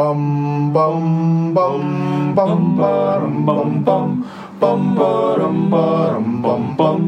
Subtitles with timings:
[0.00, 1.80] Pam pam pam
[2.32, 3.04] pam pam
[3.84, 4.08] pam.
[4.56, 7.00] Pam pam pam.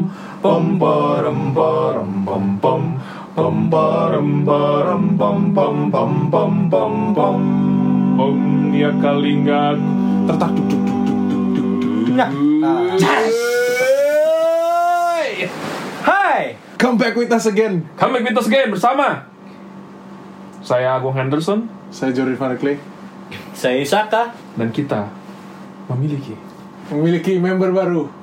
[0.45, 2.83] Pam param param pam pam.
[3.33, 7.41] Pam param param pam pam pam pam pam pam.
[8.21, 9.73] Om ya kalingga
[10.29, 12.29] tertak duk duk duk duk duk duk duk.
[16.05, 16.61] Hai.
[16.77, 17.89] Come back with us again.
[17.97, 19.33] Come back with us again bersama.
[20.61, 22.81] Saya Agung Henderson Saya Jordi Van Klee
[23.53, 24.33] Saya Isaka.
[24.57, 25.13] dan kita
[25.93, 26.33] memiliki
[26.89, 28.22] Memiliki member baru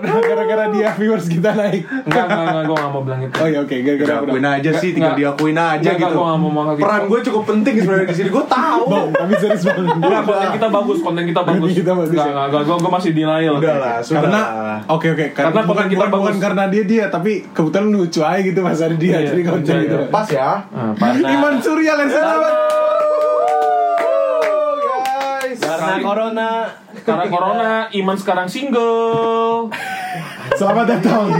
[0.00, 3.58] gara-gara dia viewers kita naik enggak enggak enggak gue gak mau bilang itu Oh ya
[3.60, 6.04] oke gara-gara Diakuin aja sih, tinggal diakuin aja gitu.
[6.06, 8.28] gue gak mau ngomong gitu Peran gue cukup penting sebenarnya di sini.
[8.28, 8.82] Gue tahu.
[8.86, 11.60] Bang, tapi serius banget Enggak, konten kita bagus, konten kita bagus.
[11.60, 12.44] Konten kita bagus, Enggak, ya?
[12.46, 13.54] enggak, gue, gue masih denial.
[13.56, 14.20] Udah lah, sudah.
[14.20, 14.40] karena
[14.86, 18.76] oke oke karena, bukan, kita bukan, karena dia dia tapi kebetulan lucu aja gitu pas
[18.76, 20.08] ada dia Iya, jadi konten iya, gitu iya.
[20.08, 20.50] pas ya.
[20.96, 21.10] Pak.
[21.20, 22.24] Iman Surya let's go
[24.80, 25.60] guys.
[25.90, 26.50] Karena corona.
[27.02, 29.66] Karena corona, Iman sekarang single.
[30.50, 31.30] selamat datang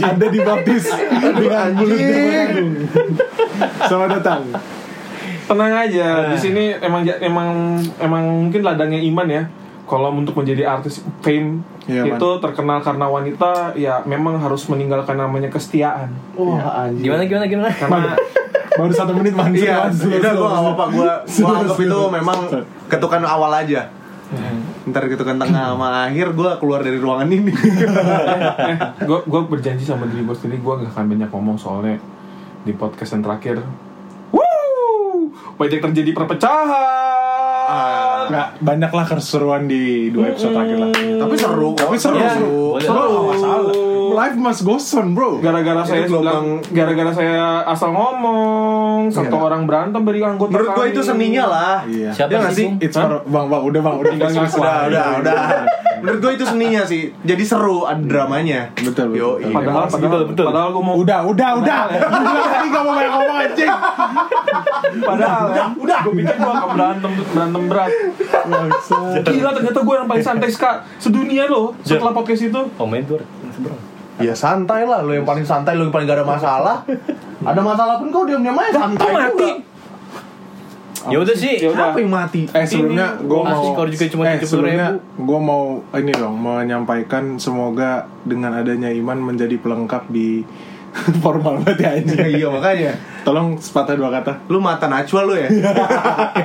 [0.00, 2.72] anda dibaptis dengan mulut Agung
[3.84, 4.42] selamat datang
[5.46, 9.46] Tenang aja, di sini emang emang emang mungkin ladangnya Iman ya.
[9.86, 15.46] Kalau untuk menjadi artis fame Iya, itu terkenal karena wanita ya memang harus meninggalkan namanya
[15.46, 16.10] kesetiaan.
[16.34, 17.06] Wah, anjing.
[17.06, 17.70] Gimana gimana gimana?
[17.70, 18.18] Karena
[18.74, 20.84] baru satu menit man Iya, Slow, slow, udah gue gak apa-apa.
[20.90, 22.38] Gue Slow, anggap itu memang
[22.90, 23.90] ketukan awal aja.
[24.86, 27.52] Ntar ketukan tengah sama akhir gue keluar dari ruangan ini.
[29.08, 31.98] gue gue berjanji sama diri gue sendiri gue gak akan banyak ngomong soalnya
[32.66, 33.62] di podcast yang terakhir,
[34.34, 37.46] wuh, banyak terjadi perpecahan.
[38.26, 41.70] Nggak, banyak lah keseruan di dua episode terakhir lah Tapi seru.
[41.78, 42.18] Tapi seru.
[42.18, 42.74] Ya, seru.
[42.74, 42.90] boleh.
[42.90, 49.12] Bro, masalah life must go on bro Gara-gara saya gelombang- bilang, gara-gara saya asal ngomong,
[49.12, 49.44] satu Iya.
[49.44, 51.76] orang berantem dari anggota Menurut gue itu seninya lah.
[51.84, 52.10] Iya.
[52.10, 52.66] Siapa Iya nggak sih?
[52.72, 52.84] sih?
[52.88, 54.12] It's for, bang bang udah bang udah.
[54.16, 54.78] Udah, lah.
[54.88, 55.40] udah, udah.
[55.96, 57.02] Menurut gue itu seninya sih.
[57.20, 58.68] Jadi seru ada dramanya.
[58.76, 59.52] Betul, betul, Yo, betul.
[59.52, 60.46] Padahal, Betul, padahal, betul.
[60.46, 63.70] padahal gue mau udah udah udah udah tadi gak mau banyak ngomong anjing
[64.96, 66.00] Padahal udah, udah.
[66.04, 67.90] Gue pikir gue akan berantem berantem berat.
[69.24, 70.50] Gila ternyata gue yang paling santai
[70.96, 72.60] sedunia loh setelah podcast itu.
[72.76, 73.20] Oh main dur.
[74.16, 76.76] Ya santai lah, lo yang paling santai, lo yang paling gak ada masalah.
[77.44, 79.50] ada masalah pun kau diam-diam aja santai mati?
[81.06, 81.54] Ya udah sih.
[81.62, 81.92] Ya udah.
[81.92, 82.40] Siapa yang mati?
[82.50, 84.48] eh sebelumnya gue gua mau skor juga cuma eh 70.000.
[84.48, 85.62] sebelumnya gue mau
[85.94, 90.42] ini dong menyampaikan semoga dengan adanya iman menjadi pelengkap di
[91.22, 92.92] formal banget ya anjing iya makanya.
[93.22, 95.46] tolong sepatah dua kata Lu mata najwa lu ya?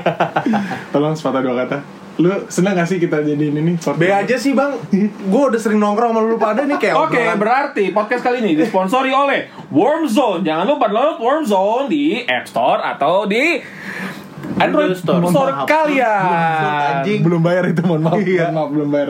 [0.93, 1.77] tolong sepatah dua kata
[2.21, 4.77] lu seneng gak sih kita jadi ini nih B aja sih bang.
[5.25, 7.37] Gue udah sering nongkrong sama lu pada nih kayak Oke, obrolan.
[7.37, 10.41] berarti podcast kali ini disponsori oleh Warm Zone.
[10.41, 13.57] Jangan lupa download Warm Zone di App Store atau di
[14.53, 15.25] Android Store.
[15.25, 17.01] Store, kalian.
[17.19, 18.47] Belum bayar itu mohon maaf Iya.
[18.47, 19.09] mohon maaf belum bayar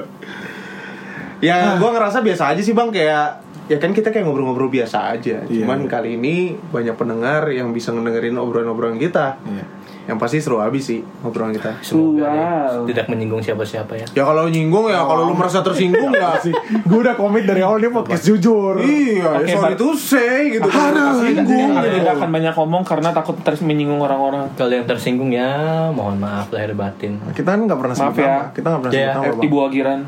[1.42, 5.42] Ya gue ngerasa biasa aja sih bang kayak ya kan kita kayak ngobrol-ngobrol biasa aja.
[5.42, 5.90] Iya, Cuman iya.
[5.90, 6.36] kali ini
[6.70, 9.42] banyak pendengar yang bisa ngedengerin obrolan-obrolan kita.
[9.42, 9.66] Iya.
[10.04, 11.78] Yang pasti seru abis sih obrolan kita.
[11.80, 12.84] Semoga ya, Wow.
[12.86, 14.06] tidak menyinggung siapa-siapa ya.
[14.12, 16.36] Ya kalau nyinggung ya kalau lu merasa tersinggung ya.
[16.38, 16.50] sih
[16.90, 20.66] gue udah komit dari awal dia podcast jujur Iya, Oke, ya sorry to say gitu.
[20.66, 21.96] Tersinggung Kita gitu.
[21.98, 24.50] tidak akan banyak ngomong karena takut terus menyinggung orang-orang.
[24.52, 25.52] Kalau yang tersinggung ya
[25.90, 27.22] mohon maaf lahir batin.
[27.32, 28.26] kita kan nggak pernah Maaf ya.
[28.28, 29.46] nama kita nggak pernah Ya, sebut nama Eh.
[29.46, 30.00] Ibu Agiran.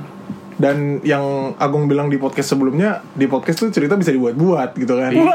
[0.55, 1.25] dan yang
[1.55, 5.33] Agung bilang di podcast sebelumnya di podcast tuh cerita bisa dibuat-buat gitu kan Wow,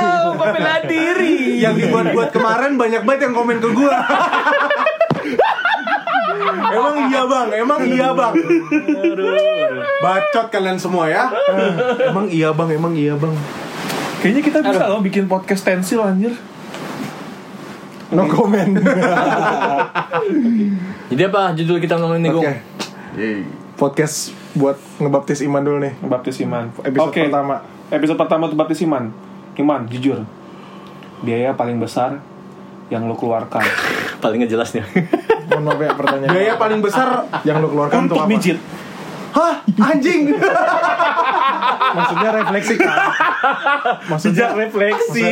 [0.40, 1.60] pembela diri.
[1.62, 3.96] Yang dibuat-buat kemarin banyak banget yang komen ke gua.
[6.72, 8.34] emang iya bang, emang iya bang.
[10.02, 11.30] Bacot kalian semua ya.
[12.08, 13.34] Emang iya bang, emang iya bang.
[14.22, 16.34] Kayaknya kita bisa loh bikin podcast stensil anjir.
[18.12, 18.76] no comment
[21.08, 22.44] Jadi apa judul kita ngomongin nih Gung?
[23.80, 26.68] Podcast buat ngebaptis Iman dulu nih Baptis Iman.
[26.84, 27.24] Episode Oke.
[27.24, 27.64] pertama.
[27.88, 29.31] Episode pertama tuh baptis Iman.
[29.60, 30.24] Iman, jujur.
[31.22, 32.18] Biaya paling besar
[32.88, 33.62] yang lo keluarkan
[34.24, 34.84] Paling ngejelasnya.
[35.52, 38.58] mohon maaf ya pertanyaan Biaya paling besar yang lo keluarkan untuk untuk apa mijit.
[39.32, 39.54] Hah?
[39.82, 40.28] Anjing
[41.92, 42.96] maksudnya refleksi kan
[44.06, 45.28] maksudnya refleksi.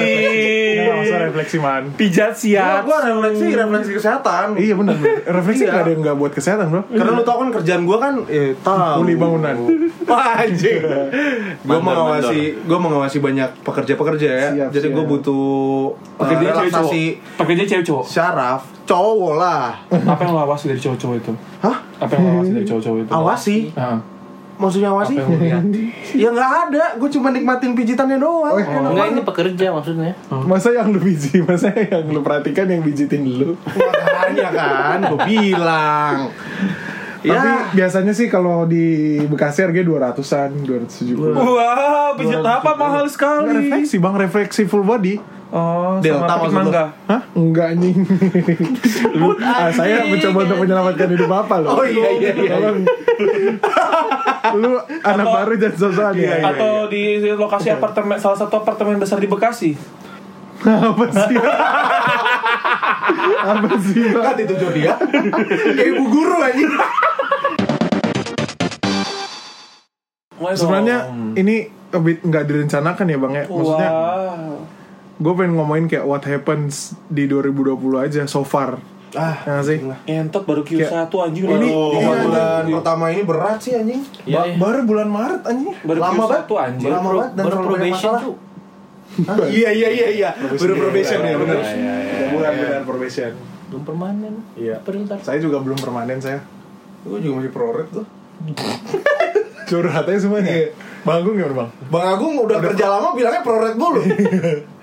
[0.74, 2.82] Nggak, maksudnya refleksi man Pijat Gua, siap.
[2.84, 5.72] gua refleksi, refleksi kesehatan iya benar refleksi Iya.
[5.74, 8.96] ada yang nggak buat kesehatan bro Karena lu tau kan kerjaan gua kan eh, tahu.
[8.98, 9.56] Kuli bangunan.
[10.10, 10.80] Wah anjing
[11.62, 14.96] Gua mengawasi Gua mengawasi banyak pekerja-pekerja ya Siap, Jadi siap.
[14.96, 15.44] gua butuh
[15.92, 16.92] uh, Pekerja cewek cowok.
[17.36, 18.04] Pekerja cewek cowok.
[18.06, 21.32] syaraf Cowok lah Apa yang lo awasi dari cowok-cowok itu?
[21.60, 21.76] Hah?
[22.00, 23.10] Apa yang awasi dari cowok-cowok itu?
[23.10, 23.98] Awasi Ah.
[24.56, 25.64] maksudnya lihat?
[26.12, 28.52] Ya nggak ada, gue cuma nikmatin pijitannya doang.
[28.52, 30.12] Oh, Enak Enggak ini pekerja maksudnya.
[30.28, 33.56] Masa yang lu biji, masa yang lu perhatikan yang bijitin lu.
[33.56, 36.28] Makanya kan, gue bilang.
[37.20, 41.36] Tapi Ya, biasanya sih kalau di Bekasi harganya 200-an, 270.
[41.36, 43.68] Wah, pijat apa mahal sekali.
[43.68, 45.39] refleksi bang, refleksi full body.
[45.50, 46.94] Oh, Delta sama mangga.
[47.10, 47.20] Hah?
[47.34, 48.06] Enggak anjing.
[49.12, 51.74] Lu, ah, saya mencoba untuk menyelamatkan hidup Bapak loh.
[51.74, 52.54] Oh, iya, iya, iya.
[52.54, 52.86] Tolong.
[54.56, 56.22] Lu anak Atau- baru jangan sosokan ya.
[56.22, 59.74] Iya, Atau di lokasi apartemen salah satu apartemen besar di Bekasi.
[60.60, 61.36] Apa sih?
[63.50, 64.04] Apa sih?
[64.06, 64.94] Kan itu dia.
[64.94, 66.68] Kayak ibu guru aja.
[70.38, 73.44] Wah, Sebenarnya ini nggak direncanakan ya bang ya.
[73.46, 74.79] Maksudnya Wow.
[75.20, 78.80] Gue pengen ngomongin kayak what happens di 2020 aja so far.
[79.10, 79.78] Ah, Ya nggak sih?
[80.08, 81.92] Entot baru Q1 anjing Ini- lu.
[81.92, 84.00] iya, bulan pertama ini berat sih anjing.
[84.22, 84.54] Iya, Ba- iya.
[84.56, 85.74] Baru bulan Maret anjing.
[85.82, 86.46] baru Lama Q1 banget.
[86.62, 86.90] anjing.
[86.90, 88.36] Lama banget dan Baru probation tuh.
[89.50, 90.30] Iya iya iya iya.
[90.38, 91.58] Baru probation ya benar.
[91.58, 92.26] Iya, iya, iya.
[92.30, 93.32] Bulan benar probation.
[93.66, 94.34] Belum permanen.
[94.54, 94.76] Iya.
[94.80, 95.18] Perintah.
[95.20, 96.40] Saya juga belum permanen saya.
[97.02, 98.06] Gue juga masih proret tuh.
[99.68, 100.50] Curhatnya semuanya.
[100.50, 100.68] Iya.
[101.00, 101.70] Bang Agung gimana bang?
[101.88, 104.00] Bang Agung udah, kerja lama bilangnya proret mulu.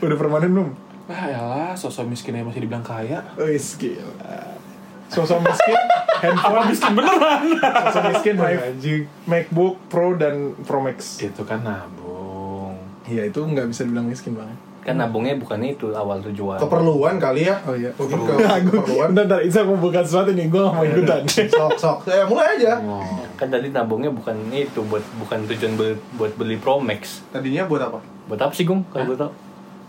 [0.00, 0.70] Udah permanen belum?
[1.04, 3.20] Ah yalah, sosok miskin yang masih dibilang kaya.
[3.36, 4.56] Wis gila.
[5.04, 5.76] Sosok miskin,
[6.24, 7.42] handphone miskin beneran?
[7.60, 8.72] Sosok miskin, Mac-
[9.24, 11.20] MacBook Pro dan Pro Max.
[11.20, 12.74] Itu kan nabung.
[13.04, 14.48] Iya itu nggak bisa dibilang miskin bang.
[14.80, 16.56] Kan nabungnya bukan itu awal tujuan.
[16.56, 17.56] Keperluan kali ya.
[17.64, 17.92] Oh iya.
[17.94, 19.08] Mungkin ke Aku, keperluan.
[19.12, 21.20] bentar, bentar, Isa mau buka sesuatu nih, gue gak mau ikutan.
[21.52, 21.98] Sok sok.
[22.04, 22.80] Ya mulai aja.
[23.36, 27.24] Kan tadi nabungnya bukan itu buat bukan tujuan beli, buat beli Pro Max.
[27.28, 28.00] Tadinya buat apa?
[28.24, 28.84] Buat apa sih, Gung?
[28.88, 29.32] Kalau gue tau.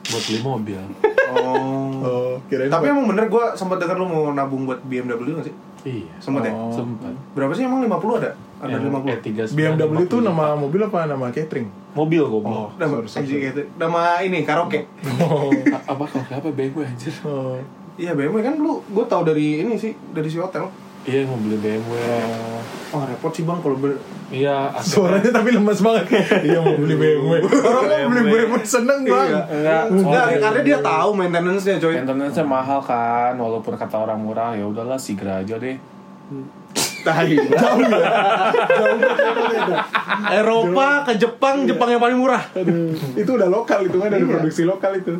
[0.05, 0.81] Buat beli mobil.
[1.25, 1.89] Oh.
[1.99, 5.47] Oh, kirain Tapi buat- emang bener gue sempat dengar lu mau nabung buat BMW gak
[5.49, 5.55] sih?
[5.85, 6.13] Iya.
[6.17, 6.53] Sempat ya?
[6.53, 6.69] Oh.
[6.69, 7.13] Sempat.
[7.33, 8.31] Berapa sih emang 50 ada?
[8.61, 9.21] Ada 50.
[9.21, 11.69] E3 BMW itu nama mobil apa nama catering?
[11.95, 12.27] mobil.
[12.75, 13.61] Nama, sorry, sorry, anjing, gitu.
[13.79, 14.83] nama ini karaoke.
[15.17, 15.47] Oh.
[15.95, 17.15] Apa kalau siapa BMW anjir?
[17.23, 17.55] oh.
[17.95, 20.67] Iya BMW kan lu gue tahu dari ini sih dari si hotel.
[21.05, 21.93] Iya mau beli BMW.
[22.89, 23.93] Wah repot sih bang kalau ber
[24.25, 26.09] Iya, Suaranya tapi lemas banget.
[26.49, 27.45] iya mau beli BMW.
[27.45, 29.27] Orang mau beli BMW seneng bang.
[29.29, 29.41] Iya.
[29.47, 31.93] Enggak, Enggak, karena dia tahu maintenance-nya coy.
[31.95, 35.77] Maintenance-nya mahal kan, walaupun kata orang murah ya udahlah Sigra aja deh.
[37.05, 37.29] Tai.
[37.53, 38.01] Jauh ya.
[38.65, 39.77] Jauh banget.
[40.33, 42.41] Eropa ke Jepang, Jepang yang paling murah.
[42.51, 44.31] Aduh, itu udah lokal itu kan dari Iya.
[44.31, 45.13] produksi lokal itu.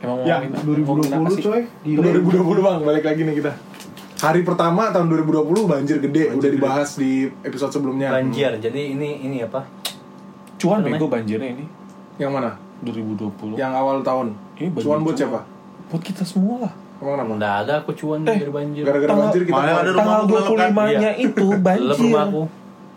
[0.00, 1.42] Emang Ya, ngomongin- ngomongin apa 2020 sih?
[1.42, 1.62] coy.
[1.82, 2.00] Gila.
[2.16, 3.52] 2020 bang, balik lagi nih kita.
[4.14, 8.08] Hari pertama tahun 2020 banjir gede, udah dibahas di episode sebelumnya.
[8.10, 8.56] Banjir.
[8.56, 9.66] Jadi ini ini apa?
[10.56, 11.66] Cuan bego banjirnya ini
[12.16, 12.50] Yang mana?
[12.80, 13.58] 2020.
[13.58, 14.26] Yang awal tahun.
[14.56, 15.40] Ini banjir Cuan buat siapa?
[15.90, 16.72] Buat kita semua lah.
[16.96, 17.32] Emang kenapa?
[17.36, 18.82] Nggak ada aku cuan Eh, dari banjir.
[18.82, 20.70] Gara-gara Tanggal- banjir kita Mana ada Tanggal aku gelap kan?
[20.70, 21.96] 25-nya itu banjir.
[22.00, 22.42] rumah aku.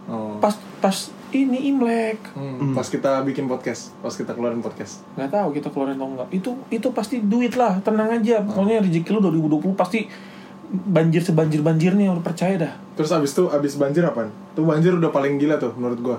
[0.07, 0.33] Oh.
[0.39, 0.97] Pas pas
[1.29, 2.19] ini Imlek.
[2.31, 5.03] Hmm, Pas kita bikin podcast, pas kita keluarin podcast.
[5.13, 9.09] nggak tahu kita keluarin atau enggak itu itu pasti duit lah tenang aja pokoknya rezeki
[9.11, 10.07] lu 2020 pasti
[10.69, 14.27] banjir sebanjir banjirnya udah percaya dah Terus abis itu abis banjir apaan?
[14.51, 16.17] Tuh banjir udah paling gila tuh menurut gua.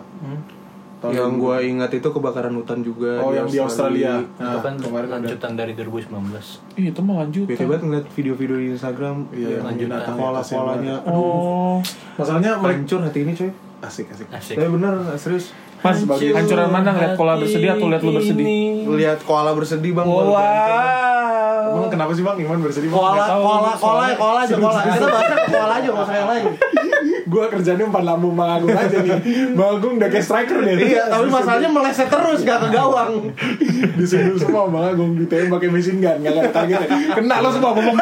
[0.99, 1.41] Tahun Yang 2020.
[1.41, 3.19] gua ingat itu kebakaran hutan juga.
[3.19, 4.19] Oh yang di Australia.
[4.19, 5.15] itu Nah, kan kemarin ada.
[5.21, 6.62] lanjutan dari 2019.
[6.75, 10.95] Ih, itu mah lanjut Bete banget ngeliat video-video di Instagram Iya, yang lanjut binatang Pola-polanya
[11.05, 11.79] oh
[12.15, 13.50] Masalahnya mereka Hancur hati ini coy
[13.81, 14.27] asik asik.
[14.29, 14.55] Asik.
[14.55, 18.47] Tapi bener serius Mas, Sebagai- hancuran mana ngeliat koala bersedih atau lihat lu bersedih?
[18.89, 20.35] Lihat koala bersedih bang hancur.
[21.70, 22.88] Emang kenapa sih bang Iman bersedih?
[22.88, 22.99] Bang?
[22.99, 26.02] Koala, Nggak tahu, koala, koala, soalnya- koala aja koala Kita bahasnya ke koala aja, gak
[26.02, 26.45] usah yang lain
[27.28, 29.21] Gua kerjanya umpan lambung Bang Agung aja nih.
[29.52, 30.81] Bang Agung udah kayak striker deh.
[30.81, 33.12] Iya, tapi masalahnya meleset terus, gak ke gawang
[34.00, 36.88] disundul semua Bang Agung ditembak pakai machine gun nggak ada targetnya.
[37.12, 37.97] Kena lo semua bom bom.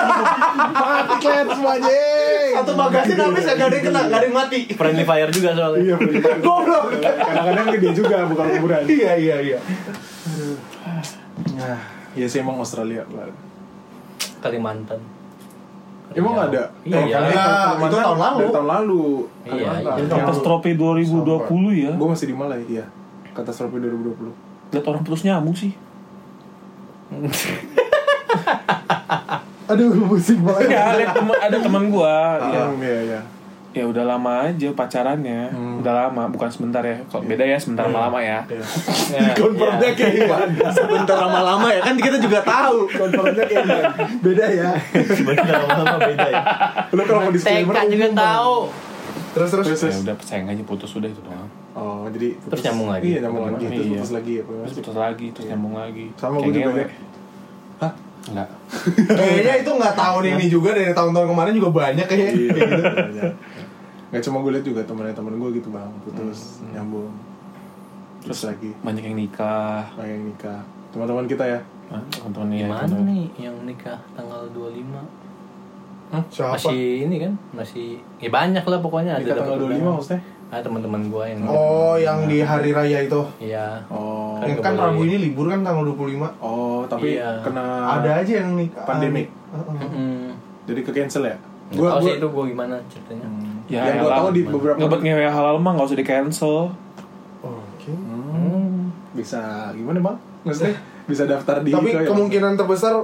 [0.73, 2.53] Mati kalian semua anjing.
[2.55, 5.81] Satu magasin habis gak ada yang kena, gak ada yang mati Friendly fire juga soalnya.
[5.83, 6.35] Iya, bener.
[6.39, 8.83] Goblok kadang-kadang gede juga bukan kuburan.
[8.87, 9.59] Iya, iya, iya
[11.57, 11.79] Nah,
[12.13, 13.03] iya sih emang Australia.
[14.39, 15.01] Kalimantan.
[16.09, 16.47] Emang Riau.
[16.47, 16.63] ada?
[16.83, 16.97] Iya.
[16.99, 17.17] Iya.
[17.19, 17.43] Kalimantan
[17.77, 18.39] Enggak, itu tahun lalu.
[18.39, 19.03] Dari tahun lalu.
[19.45, 19.99] Iya, Kalimantan.
[19.99, 20.17] iya.
[20.17, 22.85] katastrofi 2020 ya Gue masih di Malai, iya.
[23.33, 24.33] Katastrofi 2020.
[24.69, 25.71] lihat orang terus nyambung sih
[29.67, 30.71] Aduh, pusing banget.
[30.71, 33.21] ya ada teman gua ya Ah, iya, iya.
[33.77, 35.79] Ya udah lama aja pacarannya Hmm.
[35.79, 38.65] udah lama bukan sebentar ya kok beda ya sebentar sama lama ya Iya.
[39.15, 40.67] Ya, Konfirmnya kayak gimana?
[40.69, 43.91] Sebentar lama-lama ya, kan kita juga tahu Konfirmnya kayak gimana?
[44.19, 44.71] Beda ya.
[45.07, 46.43] Sebenarnya lama-lama beda ya.
[46.91, 48.55] Lu kalau mau disclaimer TK juga tahu.
[49.31, 49.67] Terus terus.
[49.85, 53.05] ya udah sayang aja putus udah itu doang Oh, jadi Terus nyambung lagi.
[53.07, 53.63] Iya, nyambung lagi.
[53.63, 53.93] Terus Iya.
[53.95, 54.43] putus lagi ya.
[54.43, 56.89] terus putus lagi terus nyambung lagi Sama gue juga deh.
[57.79, 57.93] Hah?
[58.27, 58.49] enggak
[59.09, 63.27] Kayaknya itu gak tahun ini juga dari tahun-tahun kemarin juga banyak kayaknya Iya, Kayak gitu.
[64.07, 64.13] Banyak.
[64.13, 66.73] Gak cuma gue liat juga temen-temen gue gitu bang putus Hmm.
[66.73, 67.11] nyambung
[68.19, 71.61] terus lagi banyak yang nikah banyak yang nikah teman-teman kita ya
[72.11, 73.07] teman-teman ya Gimana teman-teman.
[73.09, 75.03] nih yang nikah tanggal 25?
[76.29, 76.55] Siapa?
[76.55, 77.33] Masih ini kan?
[77.53, 79.95] Masih ya banyak lah pokoknya ada nikah tanggal dapet 25 undangan.
[79.97, 83.19] maksudnya Ah teman-teman gua yang Oh, yang di hari raya itu.
[83.41, 83.83] Iya.
[83.89, 84.87] oh Kan Yang nggak kan.
[84.89, 86.31] Rabu ini libur kan tanggal 25.
[86.41, 87.31] oh tapi Iya.
[87.43, 87.65] kena
[87.99, 88.83] Ada aja yang nikah.
[88.85, 89.27] pandemik.
[89.49, 89.89] Heeh.
[89.89, 90.31] Hmm.
[90.63, 91.37] jadi ke cancel ya
[91.69, 93.27] Gua gue gue sih itu gua gimana ceritanya.
[93.67, 94.19] Ya, yang gue elah.
[94.21, 96.57] tahu di beberapa ngebet ngewe halal mah nggak usah di cancel
[97.41, 97.91] Oke.
[97.91, 99.41] Hmm, bisa
[99.73, 102.07] gimana bang maksudnya bisa daftar di Tapi itu ya?
[102.07, 102.95] kemungkinan terbesar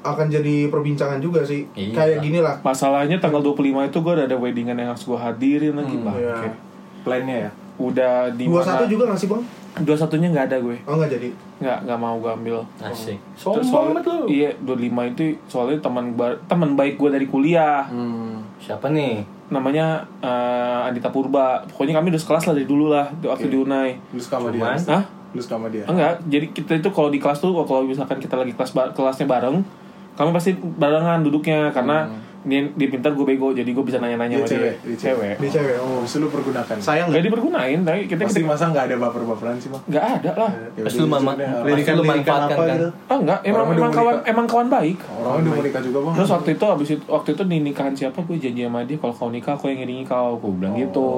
[0.00, 1.68] akan jadi perbincangan juga sih.
[1.70, 1.92] Iya.
[1.92, 2.56] Kayak gini lah.
[2.60, 6.16] masalahnya tanggal 25 itu gue udah ada weddingan yang harus gue hadirin lagi Hmm, bang
[6.18, 6.36] iya.
[7.00, 9.42] plannya ya udah di Dua mana satu juga nggak sih bang?
[9.78, 11.28] dua satunya nggak ada gue Oh nggak jadi.
[11.58, 13.16] nggak nggak mau gue ambil Asik.
[13.34, 14.20] Sombong soalnya- banget lu.
[14.26, 14.76] iya 25
[15.10, 16.04] itu soalnya teman
[16.46, 18.56] teman baik gue dari kuliah hmm.
[18.58, 19.24] Siapa nih?
[19.50, 19.86] Namanya
[20.18, 21.62] eh, Andita Purba.
[21.66, 23.52] Pokoknya kami udah sekelas lah dari dulu lah di- waktu Oke.
[23.52, 23.90] di Unai.
[24.08, 24.62] Lu suka sama dia.
[24.64, 25.04] Hah?
[25.30, 25.84] lu suka sama dia.
[25.84, 29.26] Enggak jadi kita itu kalau di kelas tuh kalau misalkan kita lagi kelas ba- kelasnya
[29.26, 29.62] bareng
[30.12, 34.40] kami pasti barengan duduknya karena dia, dia pintar gue bego jadi gue bisa nanya-nanya Dia
[34.40, 35.34] sama cewek, dia dia cewek.
[35.36, 35.76] Dia cewek.
[35.78, 35.96] Oh.
[35.98, 37.24] Habis itu lu pergunakan Sayang nggak nggak?
[37.26, 40.82] dipergunain tapi kita pasti kita masa nggak ada baper-baperan sih bang nggak ada lah Ya
[40.82, 42.76] Pasti lu mama- Lirikan lu manfaatkan apa kan?
[42.76, 42.88] gitu?
[43.06, 46.14] ah enggak emang Orang emang kawan emang kawan baik orang udah mau nikah juga bang
[46.16, 49.12] Terus waktu itu abis itu waktu itu di nikahan siapa gue janji sama dia kalau
[49.12, 51.08] kau nikah aku yang ngiringi kau, gue bilang gitu.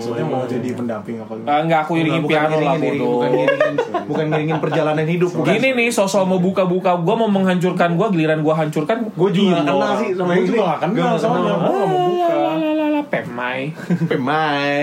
[0.00, 3.10] Maksudnya mau jadi pendamping apa gitu Ah, enggak aku iringin Bukan piano lah bodoh.
[3.12, 3.74] bukan ngiringin,
[4.08, 5.30] bukan ngiringin perjalanan hidup.
[5.30, 5.52] Bukan.
[5.52, 9.66] Gini nih sosok mau buka-buka, gue mau menghancurkan gue, giliran gue hancurkan, Gue juga nggak
[9.68, 11.58] kenal sih sama gue yang juga kenal Gua soalnya kenal.
[11.60, 13.60] gue gak mau buka Lalalala, pemai.
[14.08, 14.80] Pemai.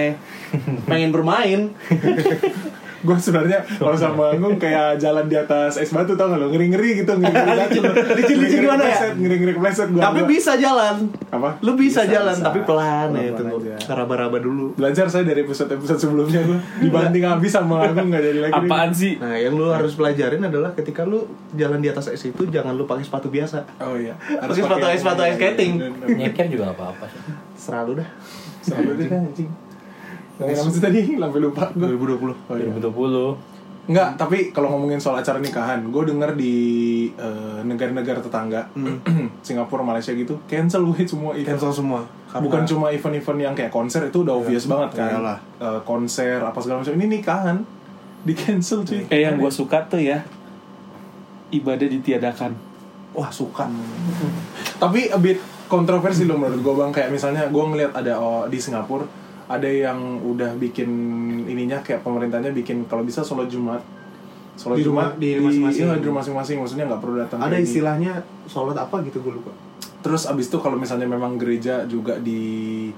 [0.86, 1.62] Pengen bermain.
[3.00, 6.68] gue sebenarnya kalau sama Agung kayak jalan di atas es batu tau gak lo ngeri
[6.68, 7.84] ngeri gitu ngeri ngeri Licin,
[8.18, 8.98] licin, licin gimana ya?
[9.12, 10.96] ngeri ngeri kepleset gue Tapi bisa jalan.
[11.28, 12.46] apa Lu bisa, Bisa, jalan bisa.
[12.46, 13.58] tapi pelan ya Pelan-pelan tunggu.
[13.88, 14.66] Raba-raba dulu.
[14.74, 18.92] belajar saya dari episode episode sebelumnya gue dibanting habis sama Agung nggak jadi lagi Apaan
[18.92, 19.14] sih?
[19.18, 22.84] Nah, yang lu harus pelajarin adalah ketika lu jalan di atas es itu jangan lu
[22.84, 23.62] pakai sepatu biasa.
[23.80, 25.72] oh iya Pakai sepatu ice, sepatu ice skating.
[26.10, 27.22] Nyeker juga gak apa-apa sih.
[27.56, 28.10] Selalu dah.
[28.60, 29.50] selalu deh anjing
[30.38, 31.00] Ngomongin apa sih tadi?
[31.22, 32.50] Sampai lupa gue 2020.
[32.50, 32.70] Oh, iya.
[32.78, 33.58] 2020.
[33.88, 36.56] Enggak, tapi kalau ngomongin soal acara nikahan, gue denger di
[37.16, 38.68] eh, negara-negara tetangga,
[39.48, 41.56] Singapura, Malaysia gitu, cancel gue semua event.
[41.56, 42.04] Cancel semua.
[42.28, 45.10] Karena- Bukan cuma event-event yang kayak konser itu udah obvious banget kan.
[45.16, 45.38] Iyalah.
[45.64, 47.00] Eh, konser apa segala macam.
[47.00, 47.58] Ini nikahan
[48.28, 49.08] di cancel cuy.
[49.08, 50.20] Eh yang gue suka tuh ya,
[51.50, 52.52] ibadah ditiadakan.
[53.16, 53.72] Wah, suka.
[54.78, 55.40] Tapi a bit
[55.72, 56.92] kontroversi loh menurut gue bang.
[56.92, 59.08] Kayak misalnya gue ngeliat ada oh, di Singapura
[59.48, 60.90] ada yang udah bikin
[61.44, 63.80] ininya kayak pemerintahnya bikin kalau bisa sholat Jumat.
[64.54, 65.86] Sholat Di rumah- Jumat di masing-masing.
[65.86, 66.56] iya, di rumah masing-masing.
[66.58, 67.40] Maksudnya nggak perlu datang.
[67.40, 68.14] Ada di- istilahnya
[68.46, 69.52] sholat apa gitu gue lupa.
[70.00, 72.90] Terus abis itu kalau misalnya memang gereja juga di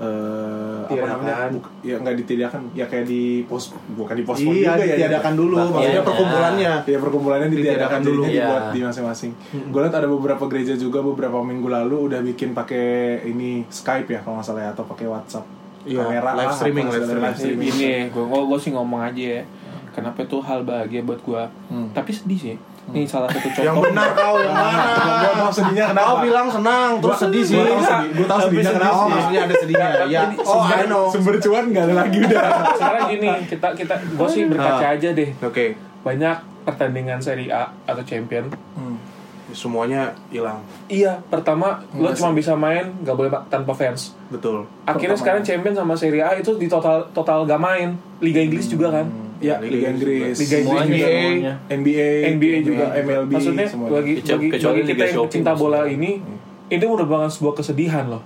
[0.00, 1.52] eh apa namanya?
[1.52, 4.96] Buk- ya nggak ditiadakan, ya kayak di pos bukan di pos Iya, juga ya.
[4.96, 5.54] ditiadakan dulu.
[5.54, 6.02] Iya, Maksudnya iya.
[6.02, 6.72] perkumpulannya.
[6.86, 8.22] Ya perkumpulannya ditiadakan Ditiadakan dulu.
[8.22, 8.32] Iya.
[8.32, 9.30] dibuat di masing-masing.
[9.68, 12.86] Gue liat ada beberapa gereja juga beberapa minggu lalu udah bikin pakai
[13.26, 15.44] ini Skype ya kalau nggak salah ya atau pakai WhatsApp.
[15.82, 17.70] Iya, Kamera live streaming, live segala streaming.
[17.70, 19.42] Ini gue gue sih ngomong aja ya,
[19.90, 21.42] kenapa itu hal bahagia buat gue.
[21.68, 21.88] Hmm.
[21.90, 22.56] Tapi sedih sih.
[22.90, 23.62] Ini salah satu contoh.
[23.62, 24.82] Yang benar kau yang mana?
[25.22, 26.20] Gue tau sedihnya Kau kenapa?
[26.20, 27.54] bilang senang, terus sedih sih.
[27.54, 28.96] Gue tau sedih, gue tau sedihnya kenapa.
[28.96, 29.88] Oh, maksudnya ada sedihnya.
[30.10, 30.20] Ya.
[30.42, 31.04] Oh, I know.
[31.06, 32.42] Sumber cuan nggak ada lagi udah.
[32.74, 34.94] Sekarang gini, kita kita gue sih berkaca Ah.
[34.94, 35.30] aja deh.
[35.40, 35.64] Oke.
[36.00, 38.50] Banyak pertandingan Serie A atau Champion.
[39.52, 40.62] Semuanya hilang.
[40.86, 44.14] Iya, pertama lo cuma bisa main gak boleh tanpa fans.
[44.30, 44.66] Betul.
[44.86, 47.98] Akhirnya sekarang Champion sama Serie A itu di total total gak main.
[48.22, 49.06] Liga Inggris juga kan.
[49.40, 51.08] Ya, Liga Liga Inggris, Liga Inggris Semuanya, juga.
[51.08, 51.52] semuanya.
[51.72, 53.92] NBA, NBA juga MLB, Maksudnya semuanya.
[53.96, 56.10] bagi bagi, bagi kita Liga yang pecinta bola ini
[56.70, 58.22] ini merupakan sebuah kesedihan loh.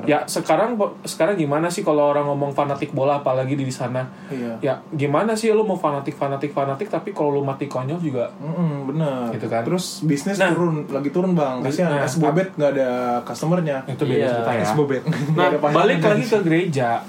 [0.00, 4.06] Ya sekarang sekarang gimana sih kalau orang ngomong fanatik bola apalagi di sana?
[4.26, 4.54] Iya.
[4.62, 8.86] Ya gimana sih lu mau fanatik fanatik fanatik tapi kalau lu mati konyol juga Mm-mm,
[8.86, 9.34] bener.
[9.34, 9.66] Gitu kan.
[9.66, 10.54] Terus bisnis Nah.
[10.54, 11.58] turun, lagi turun bang.
[11.60, 12.06] Kasihan Nah.
[12.06, 12.90] es bobet nggak ada
[13.22, 13.82] customernya.
[13.84, 14.30] itu beda Iya.
[14.32, 14.62] cerita ya.
[14.62, 15.02] Es bobet.
[15.34, 17.02] Nah, balik lagi ke gereja.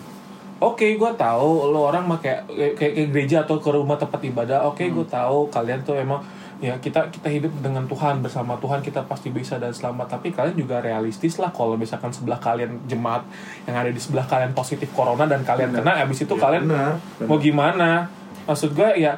[0.60, 2.46] Oke, gue tahu lo orang pakai
[2.76, 4.62] kayak ke gereja atau ke rumah tempat ibadah.
[4.64, 6.22] Oke, gue tahu kalian tuh emang
[6.62, 10.16] ya kita kita hidup dengan Tuhan bersama Tuhan kita pasti bisa dan selamat.
[10.18, 13.26] Tapi kalian juga realistis lah kalau misalkan sebelah kalian jemaat
[13.66, 17.26] yang ada di sebelah kalian positif corona dan kalian kena, habis itu kalian Benar.
[17.26, 18.06] mau gimana?
[18.46, 19.18] Maksud gue ya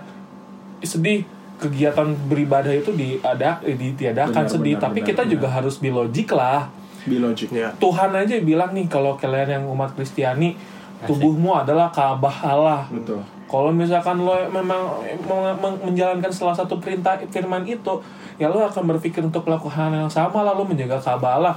[0.79, 1.27] sedih
[1.59, 4.75] kegiatan beribadah itu diada eh, ditiadakan Benar, sedih.
[4.79, 5.33] benar, Tapi benar, kita benar.
[5.35, 6.71] juga harus bilogik lah.
[7.03, 7.51] Be logic.
[7.51, 7.75] Ya.
[7.75, 10.55] Tuhan aja bilang nih kalau kalian yang umat Kristiani
[11.03, 12.87] tubuhmu adalah Ka'bah Allah.
[12.87, 13.19] Betul.
[13.53, 14.81] Kalau misalkan lo memang
[15.23, 15.45] mau
[15.77, 18.01] menjalankan salah satu perintah firman itu,
[18.35, 21.53] ya lo akan berpikir untuk melakukan hal yang sama lalu menjaga kabalah.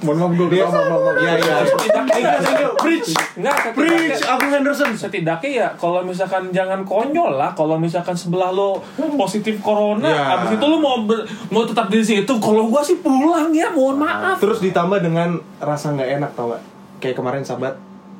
[0.00, 1.16] Mohon maaf gue ketawa, maaf, maaf.
[1.18, 1.54] Iya iya.
[1.62, 3.08] Setidaknya, Preach.
[3.36, 4.90] enggak, Preach Agung Henderson.
[4.90, 8.80] setidaknya ya kalau misalkan jangan konyol lah kalau misalkan sebelah lo
[9.14, 10.24] positif corona Ya.
[10.34, 14.00] abis itu lo mau ber- mau tetap di situ kalau gua sih pulang ya mohon
[14.00, 16.62] maaf Terus ditambah dengan rasa nggak enak tau gak?
[16.98, 17.74] Kayak kemarin sahabat.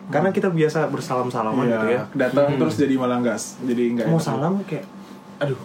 [0.09, 2.03] Karena kita biasa bersalam-salaman Iya, gitu ya.
[2.17, 4.89] datang terus jadi malah nggak jadi nggak Mau salam kayak,
[5.37, 5.61] aduh,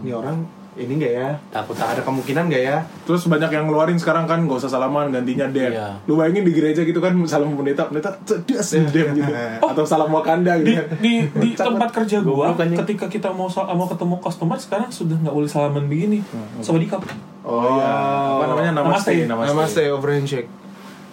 [0.00, 1.30] ini orang ini nggak ya?
[1.54, 2.82] Takut Ada kemungkinan nggak ya?
[3.06, 5.70] Terus banyak yang ngeluarin sekarang kan gak usah salaman gantinya dem.
[5.70, 6.02] Iya.
[6.06, 9.30] Lu bayangin di gereja gitu kan salam pendeta, pendeta cedas dem gitu.
[9.70, 10.82] Atau salam Wakanda di gitu.
[10.82, 10.86] kan.
[10.98, 15.46] di, di tempat kerja gua ketika kita mau mau ketemu customer sekarang sudah nggak boleh
[15.46, 16.26] salaman begini
[16.58, 17.06] sama dikap
[17.44, 17.90] Oh iya.
[18.40, 18.70] Apa namanya?
[18.82, 19.28] Namaste.
[19.28, 19.50] Namaste.
[19.52, 20.48] Namaste, over handshake.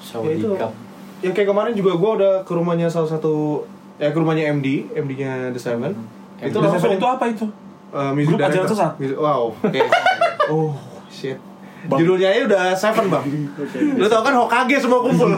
[0.01, 0.71] Saudi Ya,
[1.21, 1.23] itu.
[1.23, 1.23] Cup.
[1.23, 3.61] Ya kayak kemarin juga gue udah ke rumahnya salah satu
[3.95, 5.93] ya ke rumahnya MD, MD-nya The Seven.
[6.39, 7.45] Itu itu langsung itu apa itu
[7.91, 8.91] uh, music Grup ajaran sesat?
[8.97, 9.53] Music- Wow.
[9.61, 9.81] Oke.
[10.47, 10.73] oh
[11.07, 11.37] shit.
[11.83, 13.25] Judulnya aja udah Seven bang.
[13.99, 15.29] Lu tau kan Hokage semua kumpul.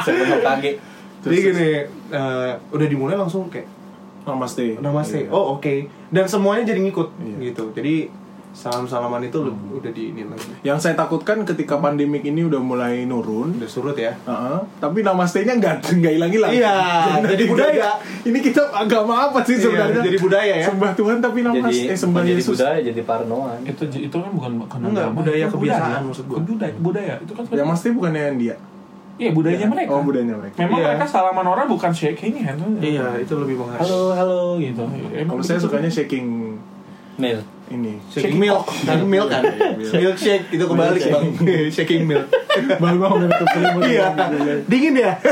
[0.00, 0.72] Sebelum kage.
[1.20, 1.68] Jadi gini,
[2.08, 3.68] uh, udah dimulai langsung kayak
[4.20, 4.76] Namaste.
[4.78, 5.20] namaste.
[5.22, 5.30] Iya.
[5.30, 5.74] Oh oke.
[6.08, 7.50] Dan semuanya jadi ngikut Iya.
[7.50, 7.64] gitu.
[7.72, 7.94] Jadi
[8.52, 10.50] salam salaman itu lu- udah di ini lagi.
[10.60, 14.10] Yang saya takutkan ketika pandemik ini udah mulai nurun, Udah surut ya.
[14.20, 14.58] Heeh.
[14.76, 16.50] tapi namaste-nya nggak nggak hilang-hilang.
[16.50, 16.74] Iya,
[17.24, 17.90] jadi budaya.
[18.20, 20.02] Ini kita agama apa sih Iya, sebenarnya?
[20.02, 20.66] jadi budaya ya.
[20.66, 22.52] Sembah Tuhan tapi namaste, Jadi eh, sembah jadi Yesus.
[22.52, 23.58] budaya, jadi parnoan.
[23.62, 26.38] itu itu kan bukan bukan Enggak, agama, budaya itu kebiasaan maksud gua.
[26.40, 28.56] budaya budaya itu kan Yang pasti bukannya yang dia.
[29.16, 30.56] iya budayanya mereka Oh, budayanya mereka.
[30.58, 30.86] memang Iya.
[30.90, 33.84] mereka salaman orang bukan shaking hand Iya, itu lebih menghargai.
[33.84, 34.80] halo halo gitu
[35.12, 36.56] Emang Kalau saya sukanya shaking
[37.16, 37.36] Mil.
[37.70, 37.94] Ini.
[38.10, 39.42] Shaking milk, shaking milk kan?
[39.78, 41.24] Milkshake itu kebalik bang.
[41.74, 42.26] shaking milk.
[42.78, 43.82] Bang bang udah tutup.
[43.86, 44.06] Iya.
[44.66, 45.12] Dingin ya?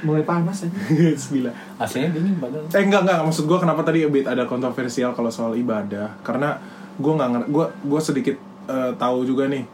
[0.00, 0.72] mulai panas aja
[1.12, 1.52] Gila.
[1.76, 2.64] Aslinya dingin padahal.
[2.72, 6.56] Eh enggak enggak maksud gue kenapa tadi a bit ada kontroversial kalau soal ibadah karena
[6.96, 8.36] gue nggak ngerti gue gue sedikit
[8.68, 9.64] eh, tahu juga nih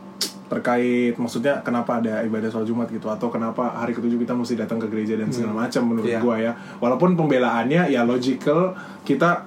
[0.47, 4.79] terkait maksudnya kenapa ada ibadah sholat Jumat gitu atau kenapa hari ketujuh kita mesti datang
[4.79, 6.23] ke gereja dan segala macam menurut Iya.
[6.23, 9.43] gue ya walaupun pembelaannya ya logical kita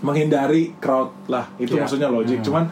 [0.00, 1.80] menghindari crowd lah itu Iya.
[1.80, 2.64] maksudnya logik cuman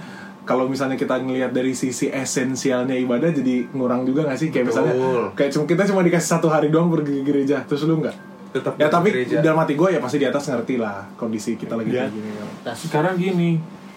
[0.42, 4.92] kalau misalnya kita ngelihat dari sisi esensialnya ibadah jadi ngurang juga gak sih kayak misalnya
[4.92, 5.24] Betul.
[5.34, 8.16] kayak cuma kita cuma dikasih satu hari doang pergi ke gereja terus lu nggak
[8.52, 9.40] Tetap ya tapi gereja.
[9.40, 12.04] dalam hati gue ya pasti di atas ngerti lah kondisi kita lagi Iya.
[12.04, 12.76] kayak gini Tas.
[12.80, 13.50] sekarang gini